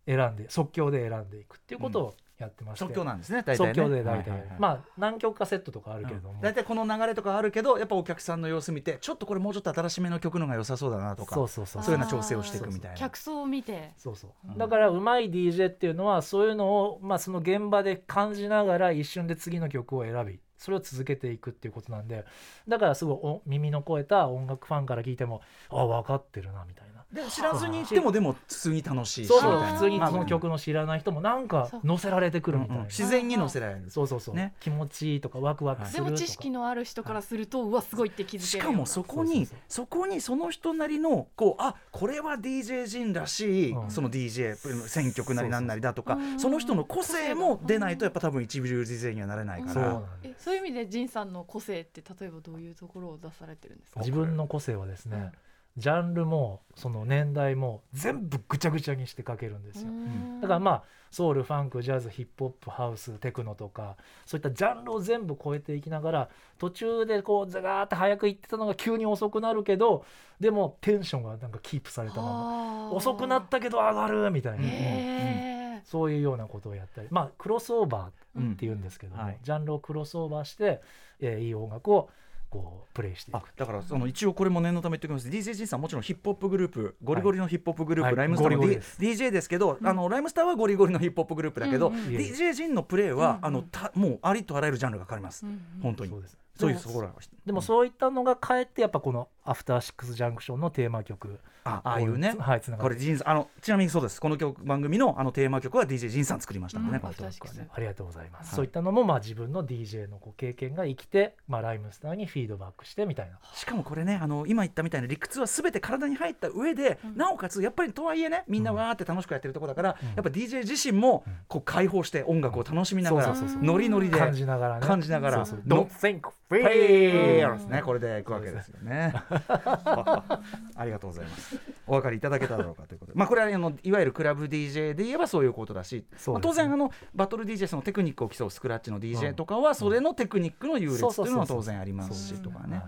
[0.07, 3.73] 選んで即興で選んでいくっていうことをやってまして、即興なんですね大体ね。
[3.73, 4.59] 即興で大体、はいはいはい。
[4.59, 11.83] まあ何曲かセットとかあるけれども、大体この流れとかあるけどやっぱお客さんの様子見てちょっとこれもうちょっと新しめの曲のが良さそうだなとかそうそうそう。
[11.83, 12.97] そういうような調整をしていくみたいな。
[12.97, 13.93] 客層を見て。
[13.97, 14.31] そうそう。
[14.51, 14.57] うん。
[14.57, 22.25] だからうまい DJ っていうのはそういうのを、まあ、その現場で感じながら一瞬で次の曲を選びそれを続けていくっていうことなんで
[22.67, 26.94] だからすごいお耳の超えた音楽ファンから聞いてもあ分かってるなみたいな。
[27.15, 29.27] で知らずに行ってもでも普通に楽しいし。
[29.27, 29.73] そうそうみたいな。
[29.73, 33.89] 普通にまあその曲の知らない人もなんか乗せられてくるみたいな、うんうん自然に乗せられる。
[33.89, 34.53] そうそうそう、ね。
[34.59, 43.91] 気持ちいいとかワクワクするとか、でも知識のある人からすると、うわすごいって気づけるしかもそこにそうそうそこにその人なりのこうあこれは DJ 陣らしい、うん。
[43.91, 44.55] その DJ
[44.87, 50.01] 選曲なりなんなりだとかそうそうそうその人の個性も出ないとやっぱ多分一流 DJ にはなれないから。
[50.37, 53.99] そういう意味で仁さんの個性って例えばどういうところを出されてるんですか？
[54.01, 55.31] 自分の個性はですね、うん
[55.77, 60.39] ジャンルもその年代も全部ぐちゃぐちゃにして書けるんですよ、うん。
[60.41, 70.05] だからまあソウルファンクジャズヒップホップハウステクノとかそういったジャンルを全部超えていきながら途中でこうザガーって早く行ってたのが急に遅くなるけど
[70.39, 72.91] でもテンションがなんかキープされたまま。
[72.91, 75.89] 遅くなったけど上がるみたいな、へー。
[75.89, 77.07] そういうようなことをやったり。
[77.11, 79.27] まあクロスオーバーっていうんですけども、うん。
[79.27, 79.39] はい。
[79.41, 80.81] ジャンルをクロスオーバーして、
[81.19, 82.09] えーいい音楽を
[82.55, 83.37] こうプレイしていく。
[83.37, 85.29] あだからその一応これも念のため言っておきます。
[85.29, 88.15] DJG さんもちろんヒップホップグループゴリゴリのヒップホップグループ、はい。
[88.15, 89.01] ライムスターの、ゴリ D ゴリです。
[89.01, 96.11] DJ ですけど、あのライムスターはゴリゴリのヒップホップグループだけど、うんうんうん DJ ジンのプレイは、うんあのたもうありとあらゆるジャンルがかかります、うんうん本当に。
[96.11, 96.37] そうです。
[96.57, 97.13] そういうところが
[97.45, 101.39] でもそういったのがかえってやっぱこのアフターシックスジャンクションのテーマ曲。
[101.63, 102.33] あああいうね。
[102.35, 104.21] つはいつながこれジンさんあのちなみにそうです。
[104.21, 107.01] この曲番組のあのテーマ曲は DJ ジンさん作りましたんでね、うん。
[107.01, 113.37] これアフターシックスありがとうございます、はいそういったのもまあ自分の DJ のこう経験が生きて、まあ、ライムスターにフィードバックしてみたいな。
[113.53, 120.07] しかもこれねあの今言ったみたいな理屈は全て体に入った上で、なおかつやっぱりとはいえねみんなわーって楽しくやってるところだから、うん。
[120.09, 121.33] やっぱ DJ 自身もうん。
[121.47, 124.87] こう解放して音楽を楽しみながら、ノリノリで感じながらね。
[124.87, 129.13] 感じながら Don't think フェ free ーですねこれでいくわけですよね。
[130.75, 131.59] ありがとうございます。
[131.87, 142.81] お分かりいただけただろうかということで、まあこれはあのいわゆるクラブ DJ で言えばそういうことだし、まあ、当然あのバトル DJ そのテクニックを競うスクラッチの DJ とかはそれのテクニックの優劣というのは当然ありますしとかね。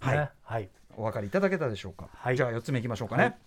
[0.00, 2.08] はい、お分かりいただけたでしょうか。
[2.12, 2.36] はい。
[2.36, 3.22] じゃあ4つ目いきましょうかね。
[3.24, 3.38] はい。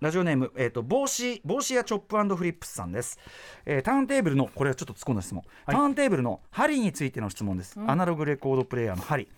[0.00, 3.18] ラジオネーム、えー、と帽子帽子やチョップフリップスさんです、
[3.64, 5.76] えーターンテーブルのこれはちょっと突っ込んだ質問、はい。
[5.76, 9.28] ターンテーブルの針についての質問です、アナログレコードプレイヤーの針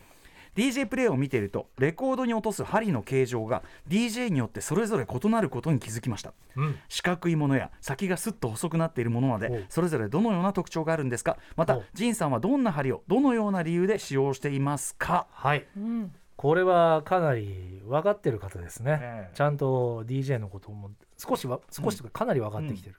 [0.56, 6.32] DJ プレイを見ているとレコードに落とす針の形状が DJ によってそれぞれ異なることに気づきました。
[6.56, 11.37] うん、四角いものや先がスッと細くなっているものまでそれぞれどのような特徴があるんですか？
[11.56, 11.84] またおう。
[11.94, 15.26] ジンさんはどんな針をどのような理由で使用していますか？
[15.30, 15.66] はい。
[15.76, 16.12] うん。
[16.37, 19.37] これはかなり分かってる方ですね、ええ。
[19.37, 22.94] ちゃんと DJ のことも少しは少しとかかなり分かってきてる、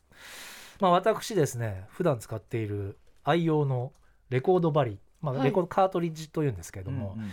[0.82, 3.94] まあ私ですね普段使っている愛用の
[4.30, 5.46] レコードバリまあ、はい。
[5.46, 7.32] レコードカートリッジというんですけれども、うんうん。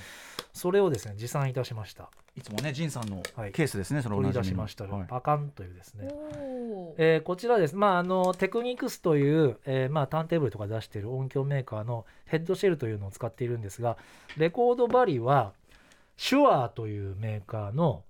[0.53, 2.11] それをですね持参いたしました。
[2.37, 3.53] いつもねジンさんのはい。
[3.53, 5.07] ケースですね、そのお取り出しました、はい。
[5.09, 6.09] パカンというですね、
[6.99, 13.97] えーこちらです、まあ、あのテクニクスという、えーまあ、ターンテーブルとか出している音響メーカーのヘッドシェルというのを使っているんですが
[14.37, 15.53] レコードバリは
[16.17, 18.03] シュアーというメーカーの、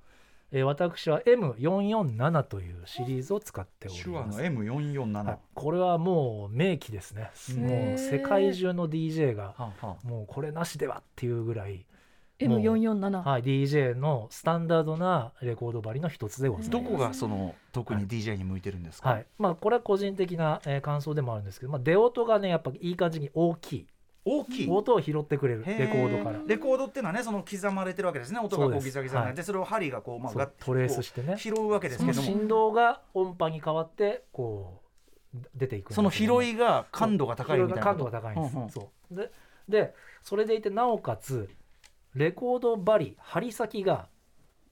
[0.52, 4.40] えー私は M447 というシリーズを使っており手話のます。
[4.40, 5.38] M447、はい。
[5.54, 7.30] これはもう名機ですね。
[7.50, 7.66] うん。
[7.66, 9.54] もう世界中の DJ が
[10.04, 11.84] もうこれなしではっていうぐらい、
[12.38, 16.70] M447 はい、DJ のスタンダードなレコードバリの一つでございます。
[16.70, 19.26] どこがその特に DJ に向いてるんですか、はい。
[19.38, 23.86] まあ、これは個人的な、えー感想でもあるんですけど、まあ、出音がねやっぱいい感じに大きい
[24.28, 24.68] 大きい。
[24.68, 25.64] 音を拾ってくれる。
[25.64, 26.40] レコードから。
[26.44, 28.40] レコードっていうのはねその刻まれてるわけですね。
[28.40, 29.44] 音がこうギザギザになって、はい。
[29.46, 31.36] それを針がこう、まあ、トレースしてね。
[31.38, 32.26] 拾うわけですけども。
[32.26, 34.82] 振動が音波に変わってこ
[35.34, 38.70] う出ていくその拾いが感度が高いみたいな感度が高いんです、うんうん。
[38.70, 39.14] そう。
[39.14, 39.30] で
[39.68, 41.48] でそれでいてなおかつ
[42.14, 44.08] レコードバリ針先が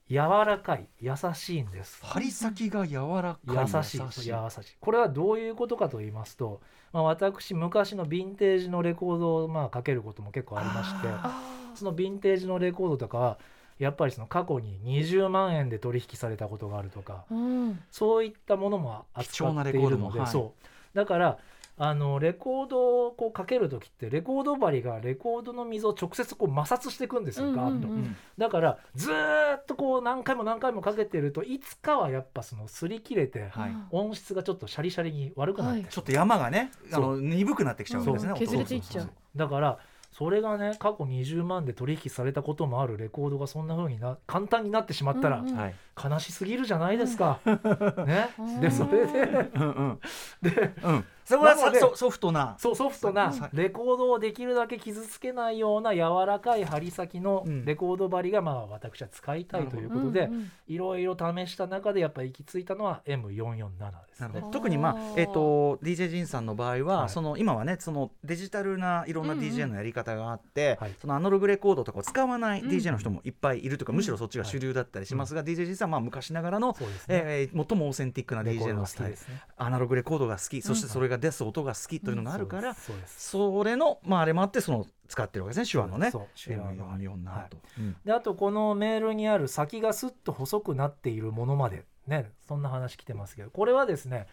[0.09, 2.03] 柔らかい優しいんです。
[2.05, 4.31] 針先が柔らかい優しい優しい。
[4.79, 13.39] これはどういうことかと言いますと、まあ、私昔のヴィンテージのレコードをまあかけることも結構ありましてあそのヴィンテージのレコードとかは
[13.79, 17.79] やっぱりその過去に20万円で取引されたことがあるとかうん。
[17.91, 20.29] そういったものも扱っているので、はい。
[20.31, 20.53] そ
[20.93, 20.97] う。
[20.97, 21.39] だから
[21.77, 27.87] あのレコードをこうかける時ってレコード針がレコードの溝を直接こう摩擦していくんですよ、ガーッと。
[27.87, 27.93] うん。
[27.93, 33.75] うんうんだからずーっとこう何回も何回もかけてるといつかはやっぱその擦り切れてはい。
[33.91, 35.81] 音質がちょっとシャリシャリに悪くなって。
[35.81, 35.89] はい。
[35.89, 39.09] ちょっと山がねあの鈍くなってきちゃうんですね削れていっちゃう。
[39.35, 39.79] だから
[40.11, 45.57] それがね過去20万で取引されたこともあるレコードがそんな風にな簡単になってしまったらうんうん。
[45.57, 45.75] はい。
[46.01, 47.39] 悲しすぎるじゃないですか。
[47.45, 48.29] ね。
[48.37, 49.99] うん、でそれでうんうん。
[50.41, 52.55] でうんそこはソソフトな。
[52.59, 57.65] そうソフトなさレコードをできるだけ傷つけないような柔らかい針先のうん。
[57.65, 64.43] レコード針がまあ私は使いたいということでうんうんいろいろ試した中でやっぱ行き着いたのは M447 ですね。
[64.51, 67.09] 特にまあえっ、と DJ ジンさんの場合は、はい。
[67.09, 70.95] その今はねそのデジタルないろんなうんうん DJ のやり方があって、はい。
[70.99, 72.69] そのアナログレコードとかを使わないうん。
[72.69, 73.97] DJ の人もいっぱいいるというか、うん。
[73.97, 77.21] むしろそっちが主流だったりしますが、DJ ジンさんはまあ昔ながらの、そうですね。
[77.25, 79.13] えー最もオーセンティックな DJ ドのスタイル。
[79.13, 79.19] ね。
[79.57, 83.29] アナログレコードが好き、そしてそれが出す音が好きというのがあるから、そうです。
[83.29, 94.27] それのまああれもあってその使ってるわけですね手話のね手話の M447 と、うんであとこのメールにある先がスッと細くなっているものまでねそんな話来てますけどこれはですね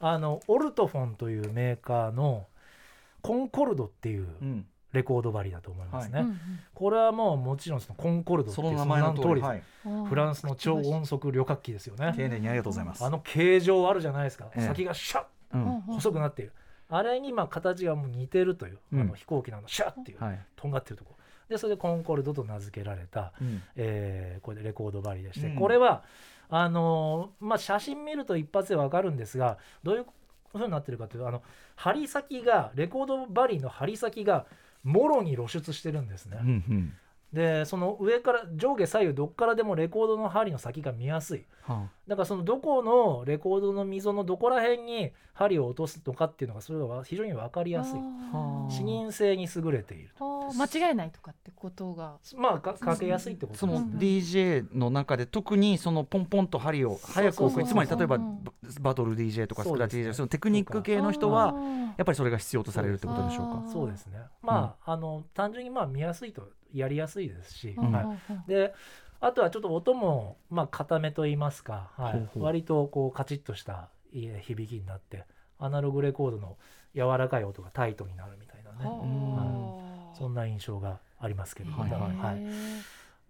[0.00, 2.46] あのオルトフォンというメーカーの
[3.22, 6.38] コンコルドっていううんレコード針だと思いますね、うんうん
[6.72, 9.62] これはもうもちろんそのコンコルドっていうその名前の通りはい、
[10.08, 16.52] フランスの超音速旅客機ですよね丁寧にありがとうございますあの形状あるじゃないですか、ええ先がシャッ細くなっている。
[16.90, 19.00] あれにまあ形がもう似てるという、うん。
[19.02, 20.40] あの飛行機のシャッっていう、はい。
[20.56, 21.10] とんがってるとこ。
[21.12, 23.62] ろでそれでコンコルドと名付けられた、うん。
[23.76, 25.56] えーこれでレコード針でして、うん。
[25.56, 26.02] これは
[26.50, 30.06] あのーまあ、写真見ると一発でわかるんですがどういう
[30.50, 31.42] ふうになってるかというとあの
[31.76, 34.46] 針先がレコード針の針先が
[34.82, 36.38] もろに露出してるんですね。
[36.40, 36.92] うんうん。
[37.32, 41.44] でその上から上下左右どっからでもレコードの針の先が見やすい。
[41.62, 48.00] はだからそのどこのレコードの溝のどこら辺に針を落とすのかっていうのがそれが非常に分かりやすい。
[48.00, 50.10] あ視認性に優れている。
[50.18, 52.16] ー間違えないとかってことが。
[52.36, 57.36] まあかかけやすいってことそのですねうん DJ の中で特にそのポンポンと針を早く置く。
[57.36, 57.68] そうそうそう。
[57.68, 61.54] つまり例えばうんババトル DJ とかスクラッチ DJ ねそのテクニック系の人は
[61.98, 63.70] やっぱりそれが必要とされるってことでしょうか。
[63.70, 64.18] そうですね。
[64.42, 67.92] まあ、あの単純にまあ見やすいとやりやすいですし、うん。
[67.92, 68.16] は
[68.46, 68.74] い、で
[69.20, 72.42] あとはちょっと音もまあ固めと言いますか、はい、ほうほう。
[72.44, 75.24] 割とこうカチッとしたいい響きになって
[75.58, 76.56] アナログレコードの
[76.94, 78.84] 柔らかい音がタイトになるみたいなね。
[78.84, 80.16] はあ。
[80.16, 81.70] そんな印象がありますけど。
[81.70, 82.46] も、はいはい。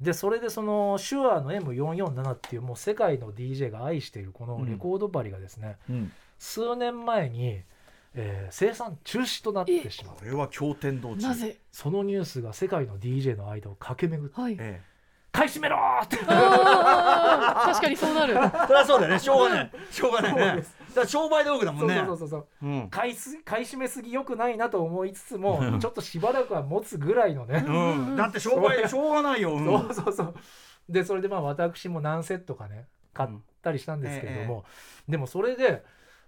[0.00, 6.12] でそれでその手話の M447 っていうもう世界の DJ が愛しているこのレコード針がですね、うん。
[6.38, 7.62] 数年前に、
[8.14, 10.16] えー生産中止となってしまう。
[10.16, 11.56] これは経典道中なぜ？
[11.72, 14.56] そのニュースが世界の DJ の間を駆け巡ってはい。
[14.58, 14.80] え
[15.38, 16.16] 「買い占めろ!」って。
[16.16, 18.34] 確かにそうなる。
[18.34, 19.18] えそれはそうだよね。
[19.18, 19.70] しょうがない。
[19.90, 20.64] しょうがないね。
[20.94, 22.02] だ商売道具だもそうんね。
[22.04, 22.66] そうそうそうう。
[22.66, 22.88] ん。
[22.90, 28.16] 買いす買い占めすぎよくないなと思いつつもちょっとしばらくは持つぐらいのね、うん。
[28.16, 29.52] だって商売しょうがないよ。
[29.52, 29.64] うん。
[29.64, 30.34] そうそうそう。
[30.88, 33.30] でそれでまあ私も何セットかね買っ
[33.62, 34.64] たりしたんですけれども、
[35.08, 35.84] でもそれで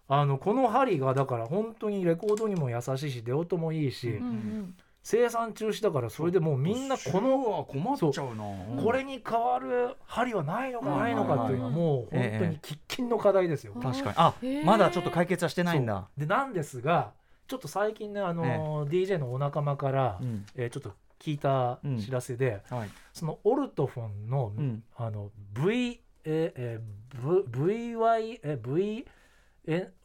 [0.07, 8.45] あのこの針がだから本当にレコードにも優しいし出音もいいし、うんうん生産中止だからそれでもうみんなこのは困っちゃうな。
[8.45, 8.85] うん。
[8.85, 13.73] これに代わる針はないのかうんないのかっていうのはもう本当に喫緊の課題ですよ。
[13.75, 14.15] うん確かに。
[14.17, 14.35] あ
[14.65, 16.09] まだちょっと解決はしてないんだ。
[16.17, 17.13] でなんですが
[17.49, 20.45] ちょっと最近ねあの、DJ のお仲間から、うん。
[20.55, 22.91] えーちょっと聞いた知らせで、はい。
[23.13, 24.85] そのオルトフォンの,、うん。
[24.97, 29.07] あの V えーえー v VY え V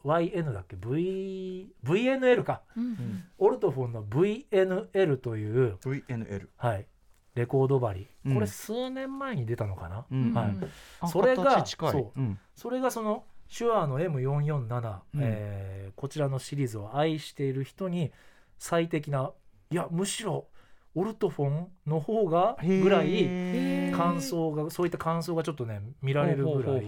[0.04, 2.62] YN だっけ？V VNL か。
[2.76, 3.24] うんうん。
[3.38, 6.86] オルトフォンの VNL という、VNL はい、
[7.34, 8.34] レコード針、うん。
[8.34, 10.48] これ数年前に出たのかな、うんはい。
[10.48, 11.92] うんあそれが形近い。
[11.92, 12.20] そう。
[12.20, 12.38] うん。
[12.54, 13.24] それがその
[13.56, 15.20] 手話の M447、うん。
[15.22, 18.12] えーこちらのシリーズを愛している人に
[18.58, 19.32] 最適な
[19.70, 20.46] いやむしろ
[20.94, 26.86] オルトフォンの方がぐらい感想がそういった感想がちょっとね見られるぐらい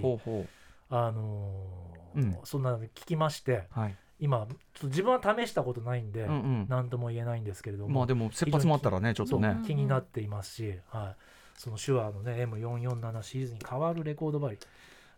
[0.91, 2.39] あのーうん。
[2.45, 3.97] そんなの聞きましてうはい。
[4.21, 6.67] 今ちょっと自分は試したことないんでうんうん。
[6.69, 9.59] 何とも言えないんですけれども、まあでも切羽詰まったらねちょっとね。
[9.67, 11.17] 気になっていますし、はい、
[11.57, 14.59] その手話のね M447 シリーズに変わるレコード針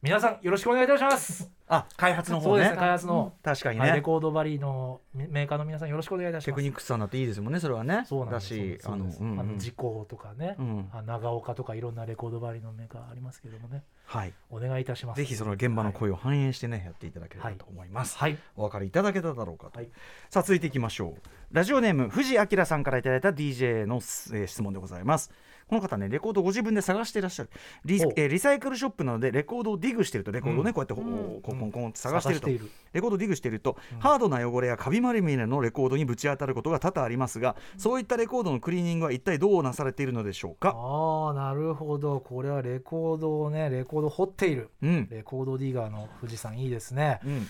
[0.03, 1.51] 皆さんよろしくお願いいたします。
[1.69, 2.51] あ開発の方ね。
[2.53, 6.47] そうですね開発の、確かにはい、レねコード針のメメーカーの皆さんよろしくお願いいたします。
[6.47, 8.07] テクニックさんだっていいですもんねそれはね。
[8.09, 9.21] そうなんですだしそうです。
[9.21, 9.41] うんうん。
[9.41, 10.89] あの時効とかね、うん。
[10.91, 13.85] あ長岡とかいろんなレコード針のメーカーありますけどもね。
[14.07, 14.33] はい。
[14.49, 15.19] お願いいたします。
[15.19, 17.57] ぜひその現場の声を反映してねやっていただければはい。
[17.57, 18.17] と思います。
[18.17, 18.39] はい。
[18.57, 19.91] お分かりいただけただろうかと、はい。
[20.31, 21.15] さあ続いていきましょう。
[21.53, 25.31] ラジオネーム藤明さんからいただいた DJ の、えー質問でございます
[25.71, 27.51] この方ねレコードをご自分で探していらっしゃる。
[27.85, 31.41] リ,、おえーリサイクルショップなのでレコードをディグしてるとレコードをね、うんこうやってほ、うん。
[31.41, 32.49] こうコンコンって探してると。
[32.49, 34.01] レコードをディグしていると、うん。
[34.01, 42.19] ハードな汚れやカビまみれのレコードにぶち当たることが多々ありますが、そういったレコードのクリーニングは一体どうなされているのでしょうか、ああなるほど。
[42.19, 44.71] これはレコードをねレコードを掘っている。
[44.83, 45.09] うん。
[45.09, 47.21] レコードディガーの富士山いいですね。
[47.25, 47.47] うん。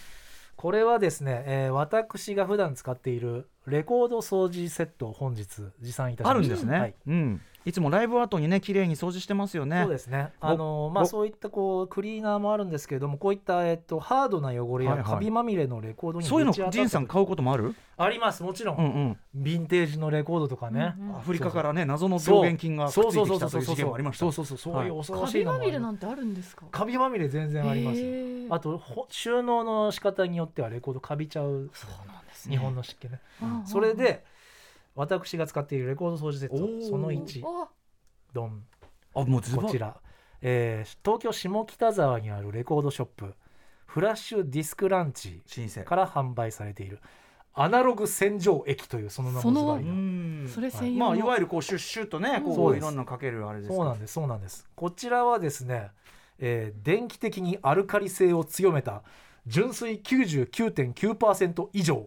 [0.56, 5.46] これはですね、えー私が普段使っているレコード掃除セットを本日
[5.80, 6.30] 持参いたしました。
[6.30, 6.94] あるんですね、はい。
[7.06, 9.82] うん、いつもライブ後にね綺麗に掃除してますよね。
[9.82, 10.32] そうですね。
[10.40, 18.76] あのまあごそういったこうクリーナーもあるんですけれども、こういったえっとハードな汚れやカビまみれのレコードにそういうのジンさん買うこともある、ありますもちろん。
[18.78, 20.94] うんうん、ヴィンテージのレコードとかね。
[20.98, 21.16] うんうん。
[21.16, 24.20] アフリカからね謎の病原菌がくっついてきたという事件もありました。
[24.20, 24.84] そうそうそうそう。
[24.86, 24.88] い。
[24.88, 26.64] う恐ろカビしいのもありまみれなんてあるんですか？
[26.70, 28.00] カビまみれ全然あります
[28.54, 31.70] あとほ収納の仕方によってはレコードカビちゃう。
[31.74, 33.20] そうなんです日本の湿気ね。
[33.42, 33.66] うん。
[33.66, 34.24] それで
[35.00, 37.68] 私が使っているレコード掃除セットその1あ
[38.32, 38.62] ドン。
[39.14, 39.96] あもうズバこちら、
[40.42, 43.34] えー東京下北沢にあるレコードショップ
[43.86, 47.00] フラッシュディスクランチ新鮮から販売されている
[47.52, 49.92] アナログ洗浄液というその名もズバリうの
[50.44, 50.48] ん。
[50.48, 51.06] それ専用の。
[51.06, 54.68] まあいわゆるこうシュッシュッとねこそういろんなのかけるあれですでそうなんですそうなんです。
[54.76, 55.90] こちらはですね、
[56.38, 59.02] えー電気的にアルカリ性を強めた
[59.46, 62.06] 純水99.9%以上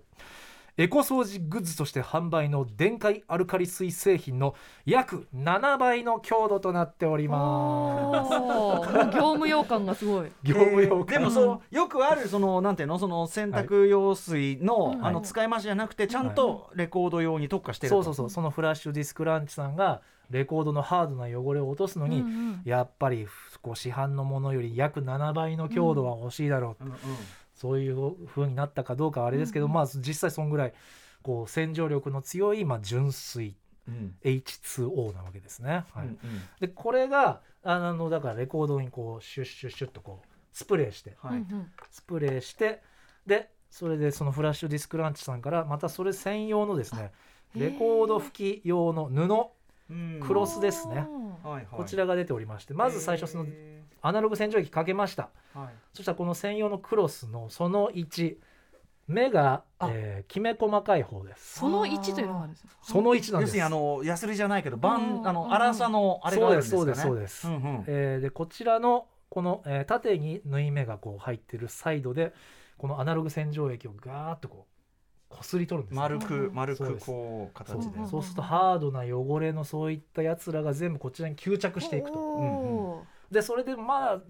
[0.75, 4.55] エコ掃除グッズとして販売の電解アルカリ水製品の
[4.87, 8.31] 約7倍の強度となっております。
[9.15, 10.31] 業務用感がすごい。
[10.41, 12.97] 業務用えーでもそうよくあるそのなんていうの？
[12.97, 17.97] その洗濯用水の、うんあの使い回しじゃなくてちゃんとレコード用に特化してると。
[17.97, 18.29] そうそうそう。
[18.31, 23.27] そのフラッシュディスクランチさんがレコードのハードな汚れを落とすのに、うんうんやっぱり
[23.61, 26.97] こう市販のものより約7倍の強度は欲しいだろう、うんうん
[27.63, 29.71] そういう風になったかどうかはあれですけど、うん。
[29.71, 30.73] まあ実際そんぐらい
[31.21, 35.83] こう洗浄力の強い、まあ、純水うん、H2O なわけですね。
[35.93, 36.07] はい。
[36.07, 36.17] うんうん。
[36.59, 41.37] でこれがあのだからレコードにこうシュッシュッシュッとこうスプレーしてはい。
[41.37, 42.81] うんスプレーして
[43.25, 47.11] でそれでそのフラッシュディスクランチさんからまたそれ専用のですね
[47.55, 50.19] レコード拭き用の布うん。
[50.21, 51.07] クロスですね。
[51.43, 51.65] はいはい。
[51.71, 55.29] こちらが出ておりましてまず最初そのへアナログ洗浄液かけました。
[55.55, 55.69] ーはい。
[55.93, 58.35] そしたらこの専用のクロスのその1
[59.07, 59.89] 目が、あ。
[59.91, 61.59] えーきめ細かい方です。
[61.59, 63.47] その一というのがあるんですよその1なんです。
[63.47, 64.81] 要するにあのヤスリじゃないけどうん。
[64.81, 66.83] バンあの粗さのあれがあるんですかね。
[66.83, 67.67] そうですそうですそうです。
[67.67, 67.83] んん。
[67.87, 72.33] えーでこちらのこの、えー縦に縫い目がこう入ってるサイドで
[72.77, 76.01] このアナログ洗浄液をガーッとこうこすり取るんですね。
[76.01, 77.99] 丸く丸くこうそう形で。
[77.99, 82.19] うんそうするとハードな汚れのそういったやつらが全部こちらに吸着していくと。
[82.19, 84.21] おーでそれでまあ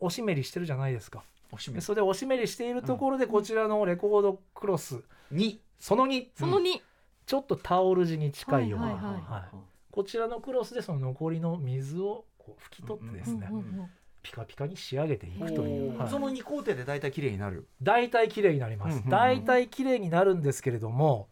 [0.00, 1.22] おしめりしてるじゃないですか。
[1.52, 5.00] おしめでそれでおしめりしているところでこちらのレコードクロス。
[5.30, 5.60] に。
[5.78, 6.82] その2その二。
[7.26, 9.12] ちょっとタオル地に近いような、はいはいはい。
[9.12, 9.56] はい
[9.90, 13.90] こちらのクロスでその残りの水をこう拭き取ってですね、うんうんうん
[14.20, 16.08] ピカピカに仕上げていくという、はい。
[16.10, 17.66] その二工程で大体綺麗になる。
[17.80, 19.10] 大体綺麗になります、うんうんうん。
[19.10, 21.28] 大体綺麗になるんですけれども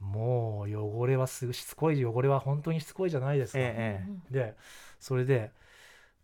[0.00, 4.04] もう汚れはすしつこい汚れは本当にしつこいじゃないですか、え。
[4.30, 4.54] で
[5.04, 5.50] それで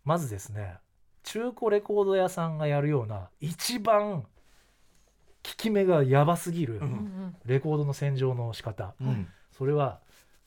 [0.05, 0.73] まずですね
[1.21, 4.27] 中古レコード屋さんがやるような一番効
[5.43, 6.81] き目がやばすぎる
[7.45, 9.27] レコードの洗浄の仕方、えうん。
[9.55, 9.99] それは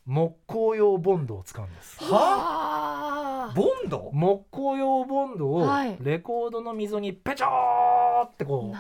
[0.04, 1.98] 木工用ボンドを使うんです。
[2.02, 4.10] うんはボンド？
[4.12, 5.96] 木工用ボンドをはい。
[6.00, 8.74] レコードの溝にペチョーってこ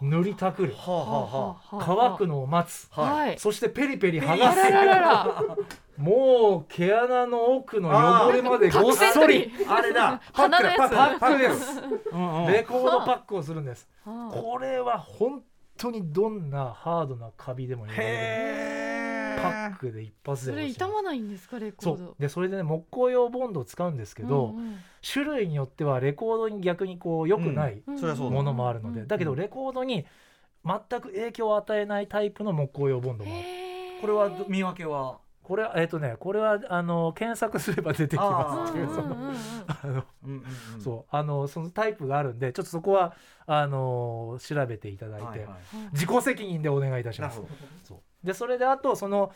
[0.00, 0.74] う塗りたくる。
[0.74, 2.88] はあはあは乾くのを待つ。
[2.90, 3.28] あはい。
[3.28, 4.58] はいそしてペリペリ剥あがす
[5.96, 9.50] もう毛穴の奥の汚れまでごっ角そり。
[9.68, 10.20] あれだ。
[10.32, 11.18] パックだ。
[11.18, 11.80] パックです
[12.50, 13.88] レコードパックをするんです。
[14.04, 15.42] はあこれは本
[15.76, 18.02] 当にどんなハードなカビでも汚れる。
[18.02, 18.06] へ
[19.36, 21.58] えパックで一発でそれ傷まないんですか？
[21.58, 22.14] レコード。
[22.18, 24.76] でそれでね木工用ボンドを使うんですけど、うんうん。
[25.12, 30.06] 種類によってはレコードに逆にこう良くないものもあるので、うんだけどレコードに
[30.64, 33.44] 全く影響を与えないタイプの木工用ボンドもある。
[34.00, 35.18] これは見分けは？
[35.44, 38.70] これはえっ、とねこれはあの検索すれば出てきます。
[38.70, 39.32] っていうそのう
[39.66, 40.80] あのうんうんうん。
[40.80, 41.16] そう。
[41.16, 43.14] あのそのタイプがあるんでちょっとそこは
[43.46, 45.48] あの調べていただいて、はいはい。
[45.92, 47.42] 自己責任でお願いいたします。
[47.84, 48.26] そう。
[48.26, 49.32] でそれであとその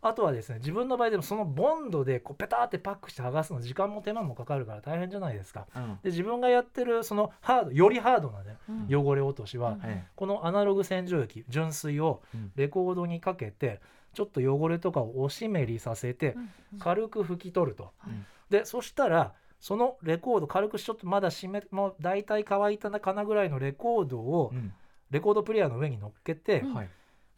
[0.00, 5.66] あとはですね自分の場合でもそのボンドでこうペターってパックして剥がすの時間も手間もかかるから大変じゃないですか。
[5.74, 5.98] うん。
[6.02, 9.06] で自分がやってるそのハードよりハードなねうん。
[9.06, 9.80] 汚れ落としは、うん。
[9.84, 12.52] えこのアナログ洗浄液純水をうん。
[12.54, 13.80] レコードにかけて
[14.14, 16.78] ちょっと汚れとかをおしめりさせてうんうん。
[16.78, 17.92] 軽く拭き取ると。
[17.98, 18.12] はい。
[18.50, 24.72] でそしたらそのレコード軽くちょっとまだ湿めもう大体乾いたかなぐらいのレコードをうん。
[25.10, 26.88] レコードプレーヤーの上に乗っけて、うんはい。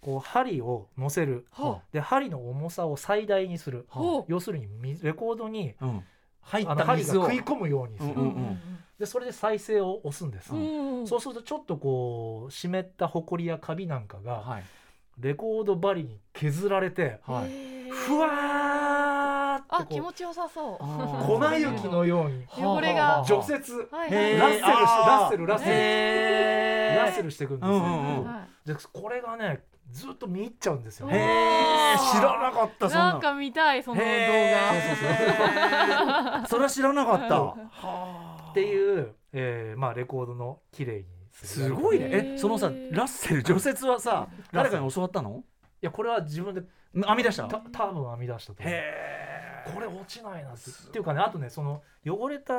[0.00, 1.46] こう針を乗せる。
[1.52, 3.86] はで針の重さを最大にする。
[3.90, 4.24] あほう。
[4.28, 6.04] 要するにみレコードにうん。
[6.42, 8.58] 入っあの針が食い込むようにする、うんうん
[8.98, 10.58] でそれで再生を押すんです、う
[11.04, 14.64] んそうするとちょっとこう湿ったホコリやカビなんかがはい
[15.20, 17.50] レコード針に削られてはい。
[17.90, 20.78] ふわーってこうあ気持ちよさそう。
[20.78, 22.44] 粉雪のように。
[22.52, 23.24] 汚れが。
[23.26, 23.50] 除雪。
[23.50, 23.74] ラッセル
[24.56, 25.76] しラッセルラッセル。
[26.96, 28.24] ラッセルしていくんですよ、うんうんうん。
[28.24, 29.62] はでこれがね
[29.92, 31.08] ずっと見入っちゃうんですよ。
[31.08, 31.20] 知ら
[32.40, 34.10] なかったそんなんか見たいその動画。
[36.48, 37.42] それは知らなかった。
[37.42, 42.34] はあっていう、えーまあ、レコードの綺麗にすごいね。
[42.34, 45.42] えそのさラッセル除雪はさ誰かに教わったの？
[45.82, 46.62] いやこれは自分で
[46.94, 48.74] 編み出したた多分編み出したと思う。
[48.74, 48.82] へ
[49.74, 50.98] これ落ちないなって。
[50.98, 52.54] いうかねあとねその汚れた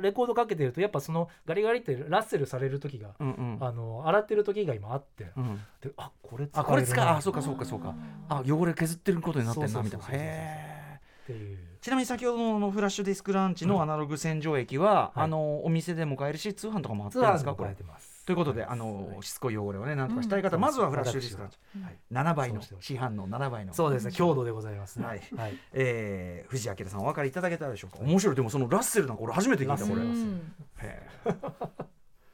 [0.00, 3.58] レコードかけてるとやっぱそのガリガリってラッセルされる時が、うんうん。
[3.60, 5.32] あの洗ってる時が今あって。
[5.36, 5.60] うん。
[5.80, 7.94] であこれ使あこれ使うあそうっかそうかそうか。
[8.28, 10.06] ああ汚れ削ってることになってんなみたいな。
[10.10, 11.26] へー。
[11.26, 15.20] ていうちなみに先ほどのフラッシュディスクランチのアナログ洗浄液は、はい。
[15.22, 17.68] あのお店でも買えるし通販とかもあってツアーでもるんですかこれ。
[17.68, 18.26] 変えてます。
[18.26, 21.96] ということで、はいあのはいしつこい汚れをねなんとかしたい方、うんまずはフラッシュディスクランチ、うんはい。
[22.10, 23.72] 7倍の市販の7倍の。
[23.72, 24.10] そうですね。
[24.10, 25.06] 強度でございますね。
[25.06, 25.20] はい。
[25.36, 25.54] はい。
[25.74, 28.04] えー藤井明さんお分かりいただけたでしょうか？
[28.04, 29.84] 面白いでもそのラッセルなんか俺初めて聞いた。
[29.84, 30.52] これラッセルうん。
[30.78, 31.68] へー。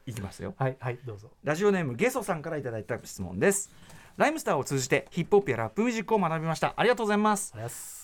[0.07, 0.55] いきますよ。
[0.57, 1.29] はいはいどうぞ。
[1.43, 3.69] ラジオネームゲソさんからいただいた質問です
[4.15, 6.73] ライムスターを通じてヒップホップやラップミュージックを学びました。
[6.75, 7.53] ありがとうございます。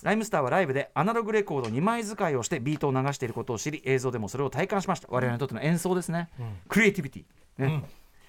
[0.03, 5.07] ライムスターはライブでアナログレコード2枚使いをしてビートを流していることを知り映像でもそれを体感しました。
[5.11, 6.57] 我々にとっての演奏ですね、うん。
[6.67, 7.23] クリエイティビティ、
[7.63, 7.67] ね。
[7.67, 7.83] うん。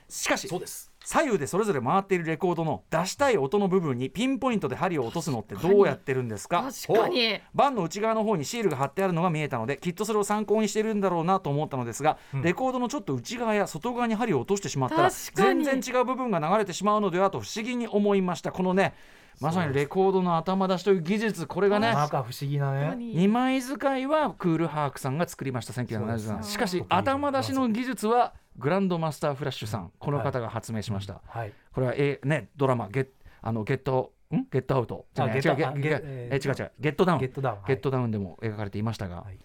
[0.09, 6.71] しかしそうです左右でそれぞれ回っているレコードの出したい音の部分にピンポイントで針を落とすのってどうやってるんですか？
[6.87, 7.41] 確かに。
[7.55, 12.43] バンの内側の方にシールが貼ってあるのが見えたのできっとそれを参考にしてるんだろうなと思ったのですが、うん。
[12.43, 15.65] レコードのちょっと内側や外側に針を落としてしまったら確かに。
[15.65, 18.53] 全然違う部分が流れてしまうのではと不思議に思いました。
[18.53, 18.95] このね
[19.41, 22.95] まさにレコードの頭出しという技術これがねなんか不思議なね。
[22.99, 31.53] 2枚使いはクールハークさんが作りました1970そう年しかし頭出しの技術はグランドマスターフラッシュさんこの方が発明しました、はい。
[31.73, 33.09] これは、えーね、ドラマゲッ
[33.43, 34.47] あのゲットん？
[34.51, 35.07] ゲットアウト？
[35.15, 36.73] じゃ違う違う違う。
[36.79, 37.21] ゲットダウン。
[37.21, 37.57] ゲットダウン。
[37.57, 37.65] はい。
[37.69, 39.39] ゲットダウンでも描かれていましたが、はい。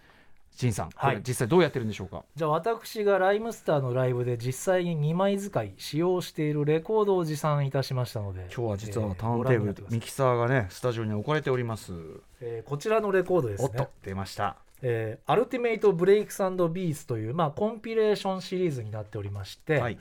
[0.56, 1.16] ジンさん、こはい。
[1.16, 2.24] れ実際どうやってるんでしょうか？
[2.36, 8.42] じゃあ私がライムスターのライブで実際に2枚使い使用しているレコードを持参いたしましたので。
[8.56, 11.94] 今日は実はえーターンテーブル、ご覧になってくださいミキサーがねスタジオに置かれております。
[12.42, 14.58] えーこちらのレコードですおっとね出ました。
[14.82, 19.98] えーアルティメイト・ブレイクスビーツという、まあ、コンピレーションシリーズになっておりまして、はい。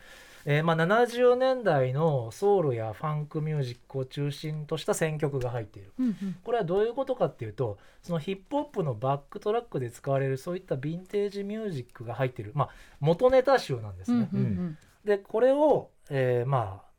[0.46, 12.70] えーまあ、70年代のソウルやファンクミュージックを中心とした選曲が入っているうんうんこれはどういうことかっていうとそのヒップホップのバックトラックで使われるそういったヴィンテージミュージックが入っている、まあ、
[13.00, 14.28] 元ネタ集なんですね。
[14.34, 16.94] うんうんでこれを、えーまあ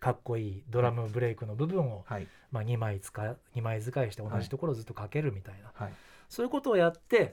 [0.00, 2.26] かっこいいドラムブレイクの部分を、はい。
[2.50, 5.92] まあ、2枚使い2枚使いして同じところをずっとかけるみたいな、はい。
[6.34, 7.32] そういうことをやって、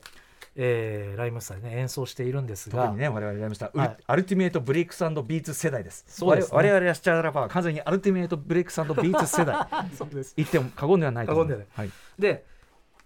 [0.56, 6.06] えーライムスターでね演奏しているんですが特にね我々やりました、はいアルティメイトブレイクスビーツ世代です。
[6.08, 11.45] そうですね我々我々はスチャダラパーは完全にアルティメイトブレイクスビーツ世代 そうです言っても過言ではないと思う。
[11.45, 11.91] 過言ではい。
[12.20, 12.45] で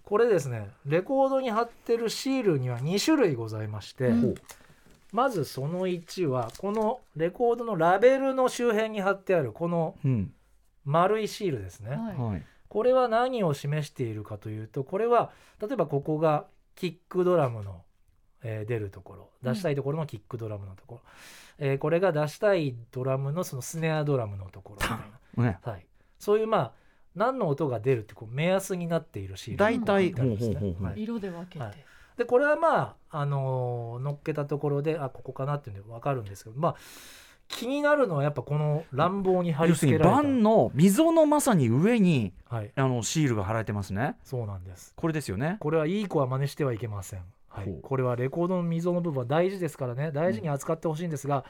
[0.03, 4.35] これですねレコードに貼ってるシールには2種類ございまして、うん
[5.11, 10.33] まずその1はこのレコードのラベルの周辺に貼ってあるこのうん。
[10.83, 12.43] 丸いシールですね、はいはい。
[12.67, 16.45] これは何を示しているかというとこれは例えばここが
[16.75, 17.83] キックドラムの、
[18.43, 21.01] えー出るところ出したいところのキックドラムのところ、
[21.59, 24.79] えーこれが出したいドラムのそのスネアドラムのところ。
[24.81, 25.59] みたいね。
[25.65, 25.85] な、はい、
[26.19, 26.71] そういうまあ
[27.15, 29.79] 何の音が出るってこう目安になっているシール大
[30.93, 31.85] ん色で分けて、はい。
[32.17, 36.75] でこれはまあ、あのー乗っけたところであここかなっていうので分かるんですけどまあ
[37.47, 40.15] 気になるのはやっぱこの乱暴に貼り付けられた。
[40.23, 42.71] 盤の溝のまさに上にはい。
[42.75, 44.15] あのシールが貼られてますね。
[44.23, 44.93] そうなんです。
[44.95, 45.57] これですよね。
[45.59, 47.79] これはいい子は真似してはいけません、はい。
[47.81, 50.11] これはレコードの溝の部分は大事ですからね。
[50.11, 51.45] 大事に扱ってほしいんですが、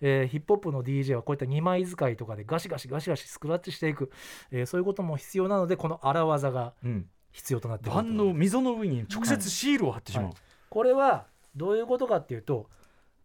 [0.00, 4.10] えーヒップホップの DJ はこういった2枚使いとかでガシガシガシガシスクラッチしていく、
[4.50, 7.06] えーそういうことも必要なのでこの荒技がうん。
[7.32, 10.26] 必要となってくると盤の溝の上に直接シールを貼ってしまう。
[10.28, 10.34] はい。
[10.70, 12.70] これはどういうことかっていうと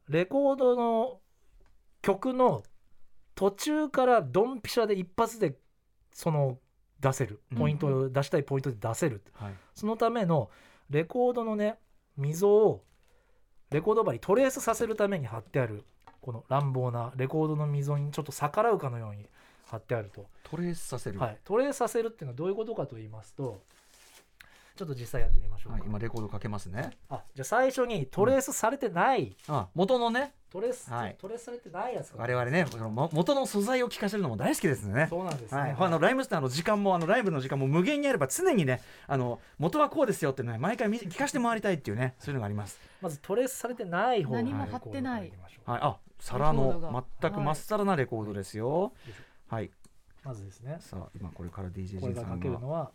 [0.09, 1.20] レコードの
[2.01, 2.63] 曲の
[3.35, 5.55] 途中からドンピシャで一発で
[6.13, 6.57] その
[6.99, 7.41] 出せる。
[7.57, 9.53] ポイントを出したいポイントで出せる、はい。
[9.73, 10.49] そのための
[10.89, 11.77] レコードのね
[12.17, 12.83] 溝を
[13.71, 15.83] レコード針にトレースさせるために貼ってある
[16.19, 19.25] この乱暴なレコードの溝にちょっと逆らうかのように
[19.65, 21.19] 貼ってあると、トレースさせる。
[21.19, 23.63] はい、トレースさせるっていうのはどういうことかと言いますと
[24.75, 26.91] ちょっと実際やってみましょうか、はい、今レコードかけますね。
[27.09, 31.15] あじゃあ最初にトレースされてない、あ、元のね、トレース、はい。
[31.17, 35.07] トレースされてないやつが我々ね、このも元の素材を聞かせるのも大好きですね。
[35.09, 42.79] そうなんですね、はい、あのライムスターの時間もあのライブの時間も無限にあれば常にねあの元はこうですよってね毎回み聞かせて回りたいっていうねそういうのがあります。
[43.01, 45.31] まずトレースされてない方何も貼ってない。
[45.65, 48.91] はい、あ皿の全くまっさらなレコードですよ。
[49.47, 49.71] はい、
[50.25, 50.77] まずですね。
[50.81, 52.91] さあ今これから DJ これがかジンさんがけるのは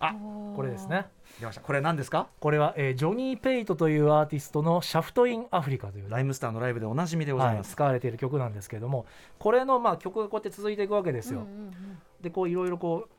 [0.00, 0.14] あ
[0.54, 1.06] これですね
[1.40, 1.60] 出ました。
[1.60, 2.28] これ何ですか？
[2.40, 7.72] これは、えージョニー・ペイトというアーティストの「シャフト・イン・アフリカ」という、ライムスターのライブでおなじみでございはい、ます。
[7.72, 9.06] 使われている曲なんですけれども
[9.38, 11.40] これのまあ曲がこうやって続いていくわけですよ。
[11.40, 13.10] うんうんうんでこういろいろこう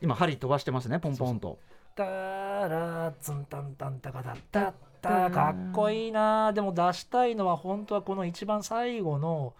[0.00, 1.58] 今針飛ばしてますねポンポンと。
[1.94, 9.52] 「タラツンタンタンタカタッタッタ」かっこいいなでも出したいのは本当はこの一番最後の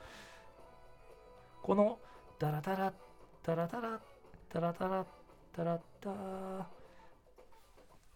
[1.62, 1.98] この
[2.38, 2.92] 「タラタラ
[3.42, 3.92] タラタラ
[4.48, 5.06] タラタラ
[5.54, 6.10] タラタ」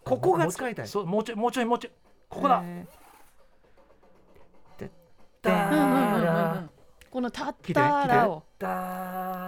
[0.05, 0.89] ここが使いたい。
[0.89, 1.93] そうもうちょいもうちょいもうちょい。
[2.29, 2.61] ここだ。
[2.65, 2.87] え
[5.43, 6.71] タうんうんうんうラん
[7.11, 8.43] このタッ聞いてタラを。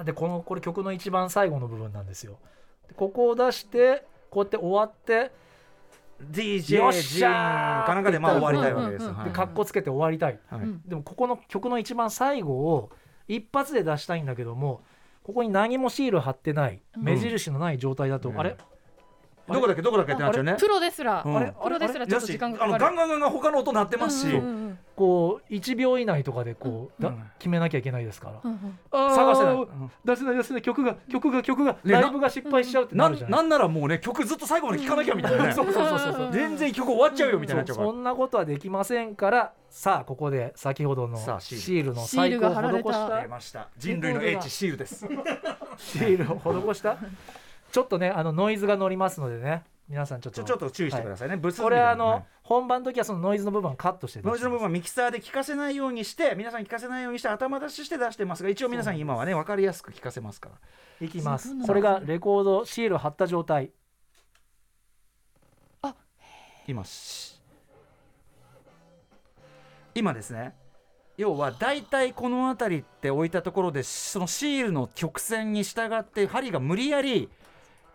[0.05, 2.39] でこのこれ曲の一番最後の部分なんですよ。
[2.89, 9.07] でここを出してこうやって終わってー DJ よっジンしゃーかなんかでまあ終わりたいわけです。
[9.25, 10.39] でかっこつけて終わりたい。
[10.49, 10.61] はい。
[10.61, 12.91] うんでもここの曲の一番最後を
[13.29, 14.83] 一発で出したいんだけども
[15.29, 17.03] ここに何もシール貼ってないうん。
[17.03, 18.41] 目印のない状態だと、うん。
[18.41, 18.57] あれ？
[19.55, 19.83] どこだっけ？
[19.83, 20.57] どこだっけってなっちゃうね。
[20.59, 21.37] プロですら、うん。
[21.37, 21.53] あれ？
[21.63, 22.75] プロですらちょっと時間がかかる。
[22.75, 27.23] あのガンガンガンガン他の音鳴ってますし、うんうんうんこう1秒以内とかでこう、だうん。
[27.39, 29.15] 決めなきゃいけないですから、うんうん。
[29.15, 29.55] 探せない。
[29.55, 30.63] あー出せない出せない。
[30.63, 35.53] 曲が曲が曲がねライブが失敗しちゃうってななるじゃないんなんならもうね曲ずっと最後まで聴かなきゃみたいなね。
[35.53, 37.89] そうそうそうそう全然曲終わっちゃうよみたいになっちゃうから。
[37.89, 41.95] そんなことはできませんからさあここで先ほどのシール。
[41.95, 43.39] のシール最高をが貼られた。
[43.39, 43.69] 施した。
[43.79, 45.07] 人類の英知シールです。
[45.77, 46.97] シールを施した
[47.71, 49.65] ちょっとねあのノイズが乗りますのでね。
[49.89, 50.43] 皆さんちょっと。
[50.43, 52.25] ちょちょっと注意してくださいね、ブツこれあの、はい。
[52.43, 60.51] 本番の時はそのノイズの部分はカットしてノイズの部分は出ミキサーで聞かせないようにして皆さん聞かせないようにして頭出しして出してますが一応皆さん今はね分かりやすく聞かせますか
[61.01, 61.07] ら。
[61.07, 61.55] いきます。
[61.67, 63.71] これがレコードシール貼った状態。
[66.67, 67.41] 今し
[69.95, 70.55] 今ですね。
[71.17, 77.31] 要は大体この辺りって置いたところでそのシールの曲線に従って針が無理やり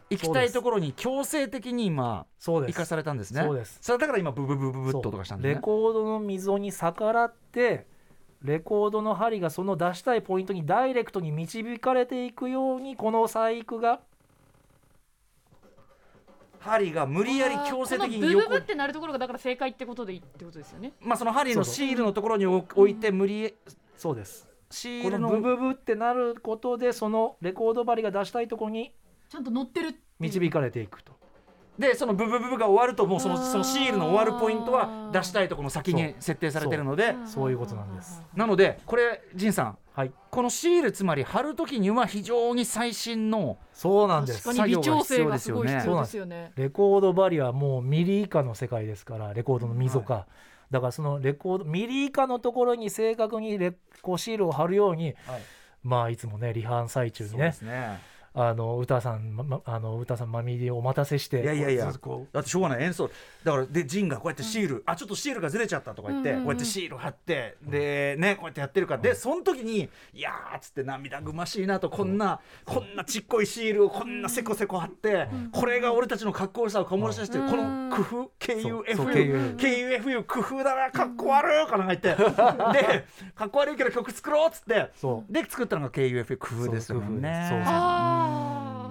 [0.10, 3.42] 行きたいところに強制的に今生かされたんですね。
[3.44, 3.80] そうです。
[3.82, 7.88] それだから今ブブブブブっとそう音がしたんですねレコードの溝に逆らって
[8.44, 14.02] レコードの針がその出したいポイントにダイレクトに導かれていくようにこの細工が
[16.60, 23.54] 針が無理やり強制的にこのブブってなるところがだから正解ってことでいいってことですよねまあその針のシールのところに置置いて無理
[23.98, 28.94] そうですシールのブブブってなることでそのレコード針が出したいところに
[29.34, 31.12] ちゃんと乗ってる導かれていくと。
[31.80, 37.16] でそのブブブブが終わるともうそのそのシールの終わるポイントは出したいところの先に設定されてるので。
[37.26, 37.52] そう。
[37.52, 38.22] いうことなんです。
[38.36, 40.12] なのでこれ仁さんはい。
[40.30, 44.44] このシールつまり貼る時には非常に最新のそうなんです。
[44.44, 46.52] 確かに微調整がすごい必要ですよね。
[46.56, 50.28] レコード針はもうミリ以下の世界ですからレコードの溝か、
[50.70, 53.74] だからそのレコードミリ以下のところに正確にレ
[54.04, 55.16] こうシールを貼るように
[55.82, 58.00] まあいつもねリハン最中にそうでねすね
[58.36, 61.44] あの歌さん、ままあの歌さんまみりをお待たせして。
[61.44, 61.86] いやいやいや。
[61.86, 62.84] だってしょうがない。
[62.84, 63.10] 演奏。
[63.44, 66.36] だからでジンがこうやってシール、あちょっとシールがずれちゃったとか言って、うん。
[66.36, 71.90] うんうんこうやってシール貼ってでねこうやってやってるから、でその時にいやーっつって涙ぐましいなと。
[71.90, 77.52] こんな、こんなちっこいシールをこんなせこせこ貼って、これが俺たちのかっこよさを醸し出してる、うん。
[77.52, 82.24] この工夫 KUFU KUFU 工夫だなかっこ悪いかなんか言って。
[82.74, 83.06] で
[83.36, 84.92] かっこ悪いけど曲作ろうっつって。
[85.30, 87.30] で作ったのが KUFU 工夫ですよね。
[87.30, 87.60] ですそう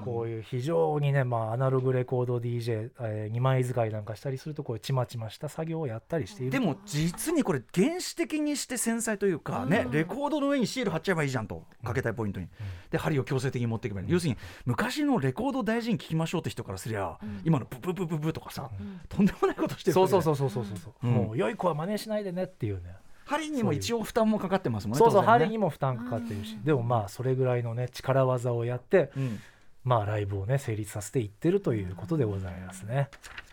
[0.05, 6.53] こういう非常にね、まあ、アナログレコード DJ、えー、2枚使いなんかしたりするとこうちまちました作業をやったりしている。
[6.53, 9.93] でも実にこれ原始的にして繊細というかね、うん。
[9.93, 12.49] レコードの上にシール貼っちゃえばいいじゃんとかけたいポイントに、
[12.91, 18.71] で針を強制的に持っていけばいい、要するに昔のレコード大事に聞きましょうって人からすりゃ、今のブブブブブとかさ、
[19.09, 21.13] とんでもないことしてるそうそううそうそうそうそう、うん。
[21.13, 29.41] もう良い子は真似しないでねっていうね針にも一応負担もかかってますもんねそうそう、針にも負担かかってるし、でもまあそれぐらいのね力技をやって、うん。
[29.85, 33.09] まあライブをね成立させていってるということでございますね。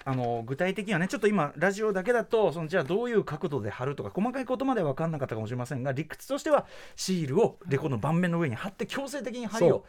[0.05, 6.65] あの具体的にはねちょっと今ラジオだけだとそのじゃあどういう角度で貼るとか細かいことまでは分かんなかったかもしれませんが理屈としては
[6.95, 9.83] シールをレコードの盤面の上に貼って強制的に針を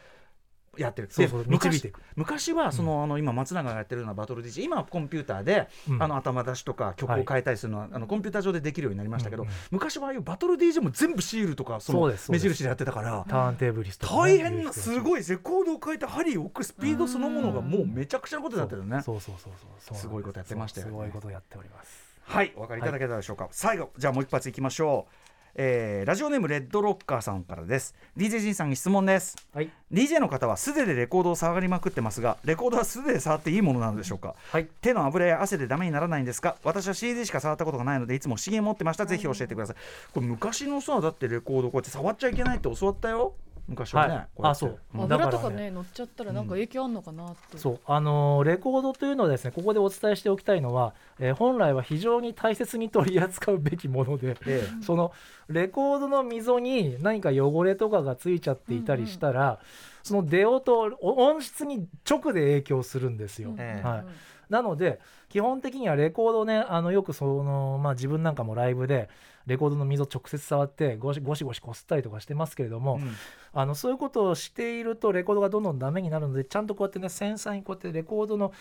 [0.77, 1.09] やってる。
[1.11, 2.01] そうそう導いていく。
[2.15, 6.03] 昔はその、あの今松永がやってるようなバトル DJ 今はコンピューターで、うん。
[6.03, 9.55] あの頭出しとか曲を変えたりするのは、あのコンピューター上でできるようになりましたけど、うんうん。
[9.71, 19.01] 昔はああいうバトル DJ も全部シールとかその目印でやってたからターンテーブリストね、大変なすいごいレコードを変えて針を置くスピードそのものがもうめちゃくちゃなことになってるよね。
[19.01, 19.19] そう。
[19.19, 20.91] そうそうそうすごいことやってましたよね。
[20.91, 22.11] すごいことやっております。
[22.23, 23.49] はい、お分かりいただけたでしょうか。
[23.51, 25.30] 最後、じゃあもう一発いきましょう。
[25.55, 27.93] えーラジオネームレッドロッカーさんからです。
[28.17, 29.35] DJ ジンさんに質問です。
[29.53, 29.69] はい。
[29.91, 34.35] DJ の方は素手でレコードを触りまくってますがレコードは素手で触っていいものなのでしょうか？
[34.51, 34.67] はい。
[34.81, 36.55] 手の油や汗でダメにならないんですか？
[36.63, 39.05] 私は CD しか触ったことがないのでいつも不思議に持ってました。
[39.05, 39.75] ぜひ教えてください。
[40.13, 43.33] これ昔のさだってレコードこうやって触っちゃいけないって教わったよ
[43.67, 44.27] 昔はね、はい。
[44.35, 44.55] こやって。
[44.55, 44.79] あそう。
[44.95, 47.79] うん油とかね乗っちゃったらなんか影響あんのかなって、そう。
[47.85, 55.11] あのーレコードというのはですねここでお伝えしておきたいのは、えー本来は非常に大切に取り扱うべきもので、えその
[55.47, 59.59] レコードの溝に何か汚れとかがついちゃっていたりしたら、
[60.03, 63.53] その出音お音質に直で影響するんですよ。
[63.57, 63.87] ええ。
[63.87, 64.05] はい。
[64.51, 64.99] なので
[65.29, 69.09] 基本的にはレコードねあのよくその、まあ、自分なんかもライブで
[69.47, 73.11] レコードの溝直接触ってゴシゴシゴシこすったりとかしてますけれども、うん。
[73.53, 78.53] あのそういうことをしているとレコードがどんどんダメになるのでちゃんとこうやってね繊細にこうやってレコードの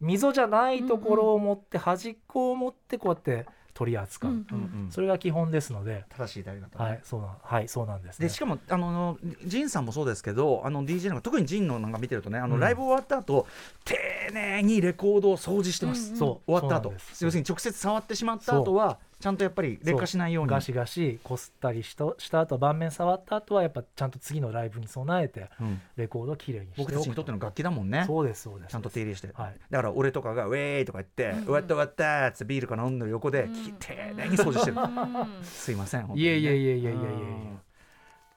[0.00, 4.90] 溝じゃないところを持って、端っこを持ってこうやって取り扱う、うんうんうん。
[4.90, 8.26] それが基本ですので、正しいやり方ねはいそうなんはいそうなんです、ね。
[8.26, 12.60] でしかもあのジンさんもそうですけどあの DJ の特にジンのなんか見てるとねあの、うん。
[12.60, 13.46] ライブ終わった後
[13.84, 13.96] 丁
[14.32, 16.18] 寧にレコードを掃除してます、うんうん。
[16.18, 16.50] そう。
[16.50, 16.92] 終わった後。
[16.92, 20.50] 要するに直接触ってしまった後はちゃんとやっぱり劣化しないように。
[20.50, 25.80] ガシガシこすったりしとした後盤面触った後はやっぱちゃんと次のライブに備えてうん。
[25.96, 28.04] レコードをきれいにしておく僕たちにとっての楽器だもんね。
[28.06, 28.70] そうですそうです。
[28.72, 29.56] ちゃんと手入れして、はい。
[29.70, 33.48] だから俺とかが「ウェーイ!」とか言って「終わった終わった!」っつってビールか飲んでる横で、
[33.80, 36.92] 丁寧に掃除してるうんすいません本当にいねえいえいえいえいえいえ。
[36.92, 37.54] いうん。
[37.54, 37.58] え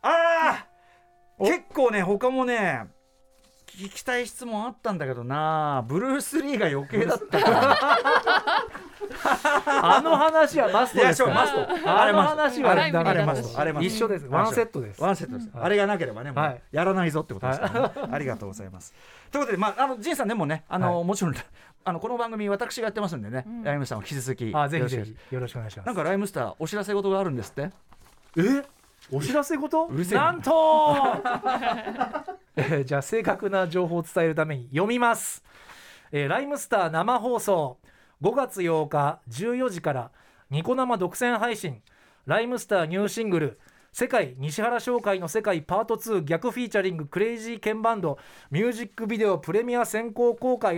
[0.01, 1.43] あー！
[1.43, 2.87] お結構ね他もね
[3.77, 5.85] 聞きたい質問あったんだけどな。
[5.87, 7.39] ブルース・リーが余計だった
[9.65, 11.67] あの話はマストですマスト。
[11.85, 13.59] あの話はあれマスト。
[13.59, 13.87] あれマスト。
[13.87, 14.27] 一緒です。
[14.27, 15.01] ワンセットです。
[15.01, 16.33] ワンセットです、はいあれがなければね
[16.71, 18.93] やらないぞってことですからね、 ありがとうございます。
[19.31, 21.05] ということでまああの仁さんでもねあの、はい。
[21.05, 21.35] もちろん
[21.83, 23.63] あのこの番組私がやってますんでね、うん。
[23.63, 25.85] ライムスターも引き続きあぜひよろしくぜひよろしくお願いします。
[25.87, 27.71] なんかライムスターお知らせ事があるんですって？
[28.37, 28.63] え？
[29.11, 30.25] お知らせ事うるせえな。
[30.25, 30.51] なんと、
[32.55, 35.43] えーじゃあ正確な情報を伝えるために読みます、
[36.11, 37.77] えーライムスター生放送。
[38.21, 40.11] 5月8日14時から
[40.51, 41.81] ニコ生独占配信。
[42.27, 43.59] ライムスターニューシングル。
[43.91, 47.07] 世界西原商会の世界パート2逆フィーチャリング。
[47.07, 48.19] クレイジーケンバンド。
[48.51, 50.77] ミュージックビデオプレミア先行公開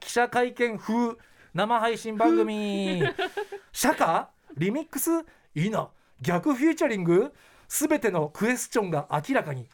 [0.00, 1.16] 記者会見風。
[1.52, 3.02] 生配信番組。
[3.72, 5.10] 釈迦リミックス？
[5.54, 5.90] いいな。
[6.22, 7.32] 逆フューチャリング？
[7.72, 9.66] すべてのクエスチョンが明らかに。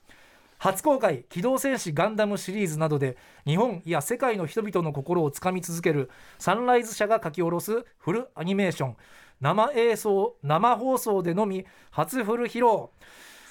[0.59, 8.97] 初公開「機動戦士ガンダム」シリーズなどで日本いや世界の人々の心をつかみ続けるサンライズ社が書き下ろすフルアニメーション。
[9.41, 12.91] 生映像生放送でのみ初フル披露。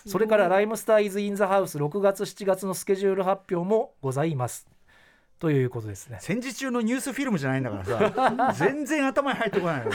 [0.10, 4.77] それから「ライムスターイズ・イン・ザ・ハウス」6月7月のスケジュール発表もございます
[5.40, 6.18] ということですね。
[6.20, 7.84] 戦時中のニュースフィルムじゃないんだか
[8.28, 9.92] らさ 全然頭に入ってこないの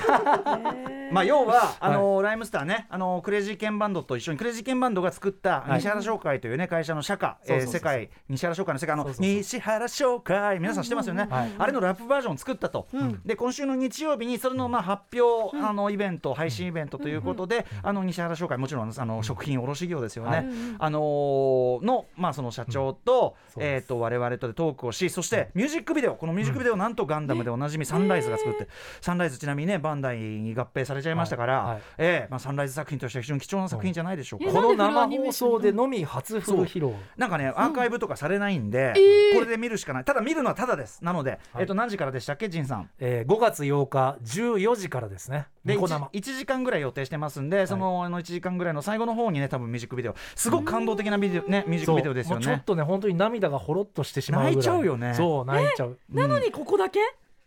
[1.12, 5.74] まあ要はあの、ライムスターねあのクレイジーケンバンドと一緒にクレイジーケンバンドが作ったはい。
[5.78, 11.51] 西原商会というね会社の社歌、えー世界西原商会の世界あの西原商会皆さん知ってますよね、はい。
[11.59, 12.86] あれのラップバージョンを作ったと、
[13.24, 20.47] で今週の日曜日にそれのまあ発表、あのイベント配信イベントということで、あの西原商会もちろんあの食品卸業ですよね、はい。
[20.78, 23.82] あのーのまあその社長と、そうです。
[23.82, 28.68] えっ、と我々とでトークをしそしてミュージックビデオこのミュージックビデオなんとガンダムでおなじみサンライズが作って、
[29.01, 34.41] サンライズちなみにねバンダイに合併されちゃいましたから、ええまあ、サンライズ作品としては非常に貴重な作品じゃないでしょう。
[34.41, 34.47] か。
[34.49, 36.93] えこの生放送でのみ初フル披露。
[37.16, 38.93] なんかねアーカイブとかされないんで、
[39.35, 40.05] これで見るしかない。
[40.05, 41.03] ただ見るのはただです。
[41.05, 41.41] なので、はい。
[41.61, 42.91] えっと何時からでしたっけ仁さん？
[42.99, 45.47] えー5月8日14時からですね。
[45.64, 46.33] でニコ 1, 生。
[46.33, 52.45] 時間ぐらい予定してますんで、そのあの1時間ぐらいの最後の方にね多分ミュージックビデオすごく感動的なビデオねミュージックビデオですよね。
[52.45, 54.57] ちょっとね本当に涙がほろっとしてしまうぐらい。
[54.57, 57.00] 泣いちゃうよねそう泣いちゃう、なのにここだけ？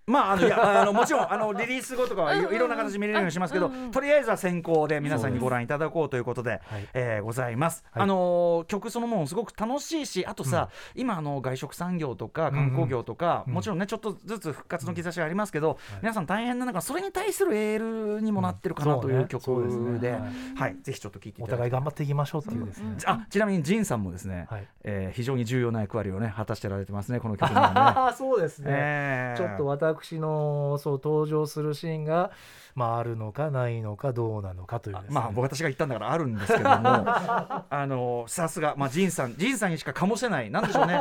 [0.08, 6.88] まああのいやあのもちろんあのリリース後とかはいろんな形で見れるようにしますけど、とりあえずは先行で皆さんにご覧いただこうということで、はい。
[6.94, 7.84] えーございます。
[7.92, 8.04] はい。
[8.04, 13.54] あのー曲そのものすごく楽しいし、あとさ、今あの外食産業とか観光業とか、うん。
[13.54, 20.20] もちろんねちょっとずつ復活の兆しがありますけど、皆さん大変な中それに対するエールにもなってるかなという曲で、ね。
[20.56, 20.76] はい。
[20.84, 21.48] ぜひちょっと聞いていお。
[21.48, 24.68] 互い頑張っていきましょうっていうですね、あちなみにジンさんもですね、はい。
[24.84, 28.14] えー非常に重要な役割をね果たしてられてますねこの曲にはね。
[28.18, 29.38] そうですね、えー。
[29.38, 29.66] ちょっと
[30.04, 32.32] 私のそう登場するシーンが、
[32.76, 41.00] まあ、あるのかないのかどうなのかというね、まあ私が言ったんだからあるんですけども あのさすがまあ仁さん仁さんにしか醸せないなんでしょうね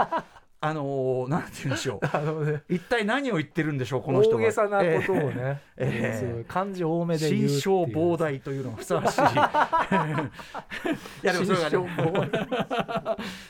[0.65, 2.45] あのなんて言うんでしょう。
[2.51, 2.63] ね。
[2.71, 4.39] 一体何を言ってるんでしょうこの人は。
[4.39, 6.19] 大げさなことをね、ええ。
[6.19, 9.21] すごい漢字多めで言う心象膨大というのがふさわしい。
[11.23, 12.31] いやでもそれが、心ね、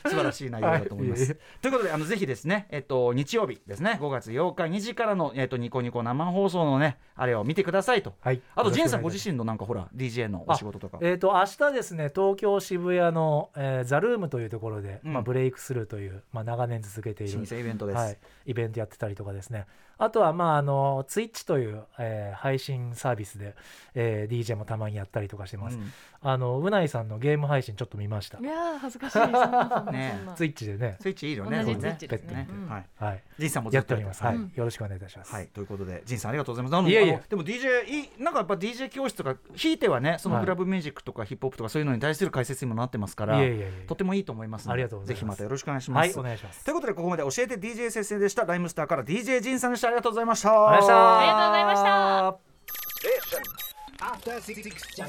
[0.05, 1.31] 素晴らしい内容だと思います。
[1.31, 1.39] はい。
[1.61, 8.15] ということであのぜひですね、えっと、日曜日ですね5月8日2時からの、えっと、ニコニコ生放送のねあれを見てくださいと。
[8.19, 8.41] はい。
[8.55, 10.97] あとジンさんご自身のなんかほら DJ のお仕事とか。
[11.01, 15.13] えー、と明日ですね東京渋谷の、えーザルームというところで、うん。
[15.13, 17.97] まあ、ブレイクスルーという、まあ、長年続けている老舗イベントです。
[17.97, 19.65] はい、イベントやってたりとかですね。
[19.97, 23.55] あとはまああのツイッチという、えー配信サービスで、
[23.93, 25.91] えー DJ もたまにやったりとかしてます、うん。
[26.21, 28.39] あのうないさんのゲーム配信ちょっと見ました。
[28.39, 30.19] いやー恥ずかしいね。
[30.35, 30.97] ツイッチでね。
[30.99, 31.63] スイッチいいよね。
[31.63, 32.47] 同じツイッチですね。
[32.51, 32.69] うん。
[32.69, 32.85] はい。
[32.97, 33.23] はい。
[33.39, 34.35] ジンさんもやっております、はい。
[34.35, 34.51] うん。
[34.53, 36.89] よろしくお願いいたします、はい、ということで、ジンさんありがとうございます。
[36.89, 37.13] いえいえ。
[37.13, 40.43] あのでも DJ いいなんかやっぱ DJ 教室とかひいてはね、そのはい。
[40.43, 43.39] クラブミュージックとかヒップホップとかそういうのに対する解説にもなってますから、
[43.87, 45.19] とてもいいと思いますので、ありがとうございます。
[45.19, 46.17] ぜひまたよろしくお願いします。
[46.17, 46.65] はいお願いします。
[46.65, 49.87] ということでここまで教えて DJ 先生でしたライムスターから DJ ジンさんでした。
[49.87, 50.49] ありがとうございました。
[50.69, 51.75] ありがとうございま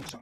[0.07, 0.19] した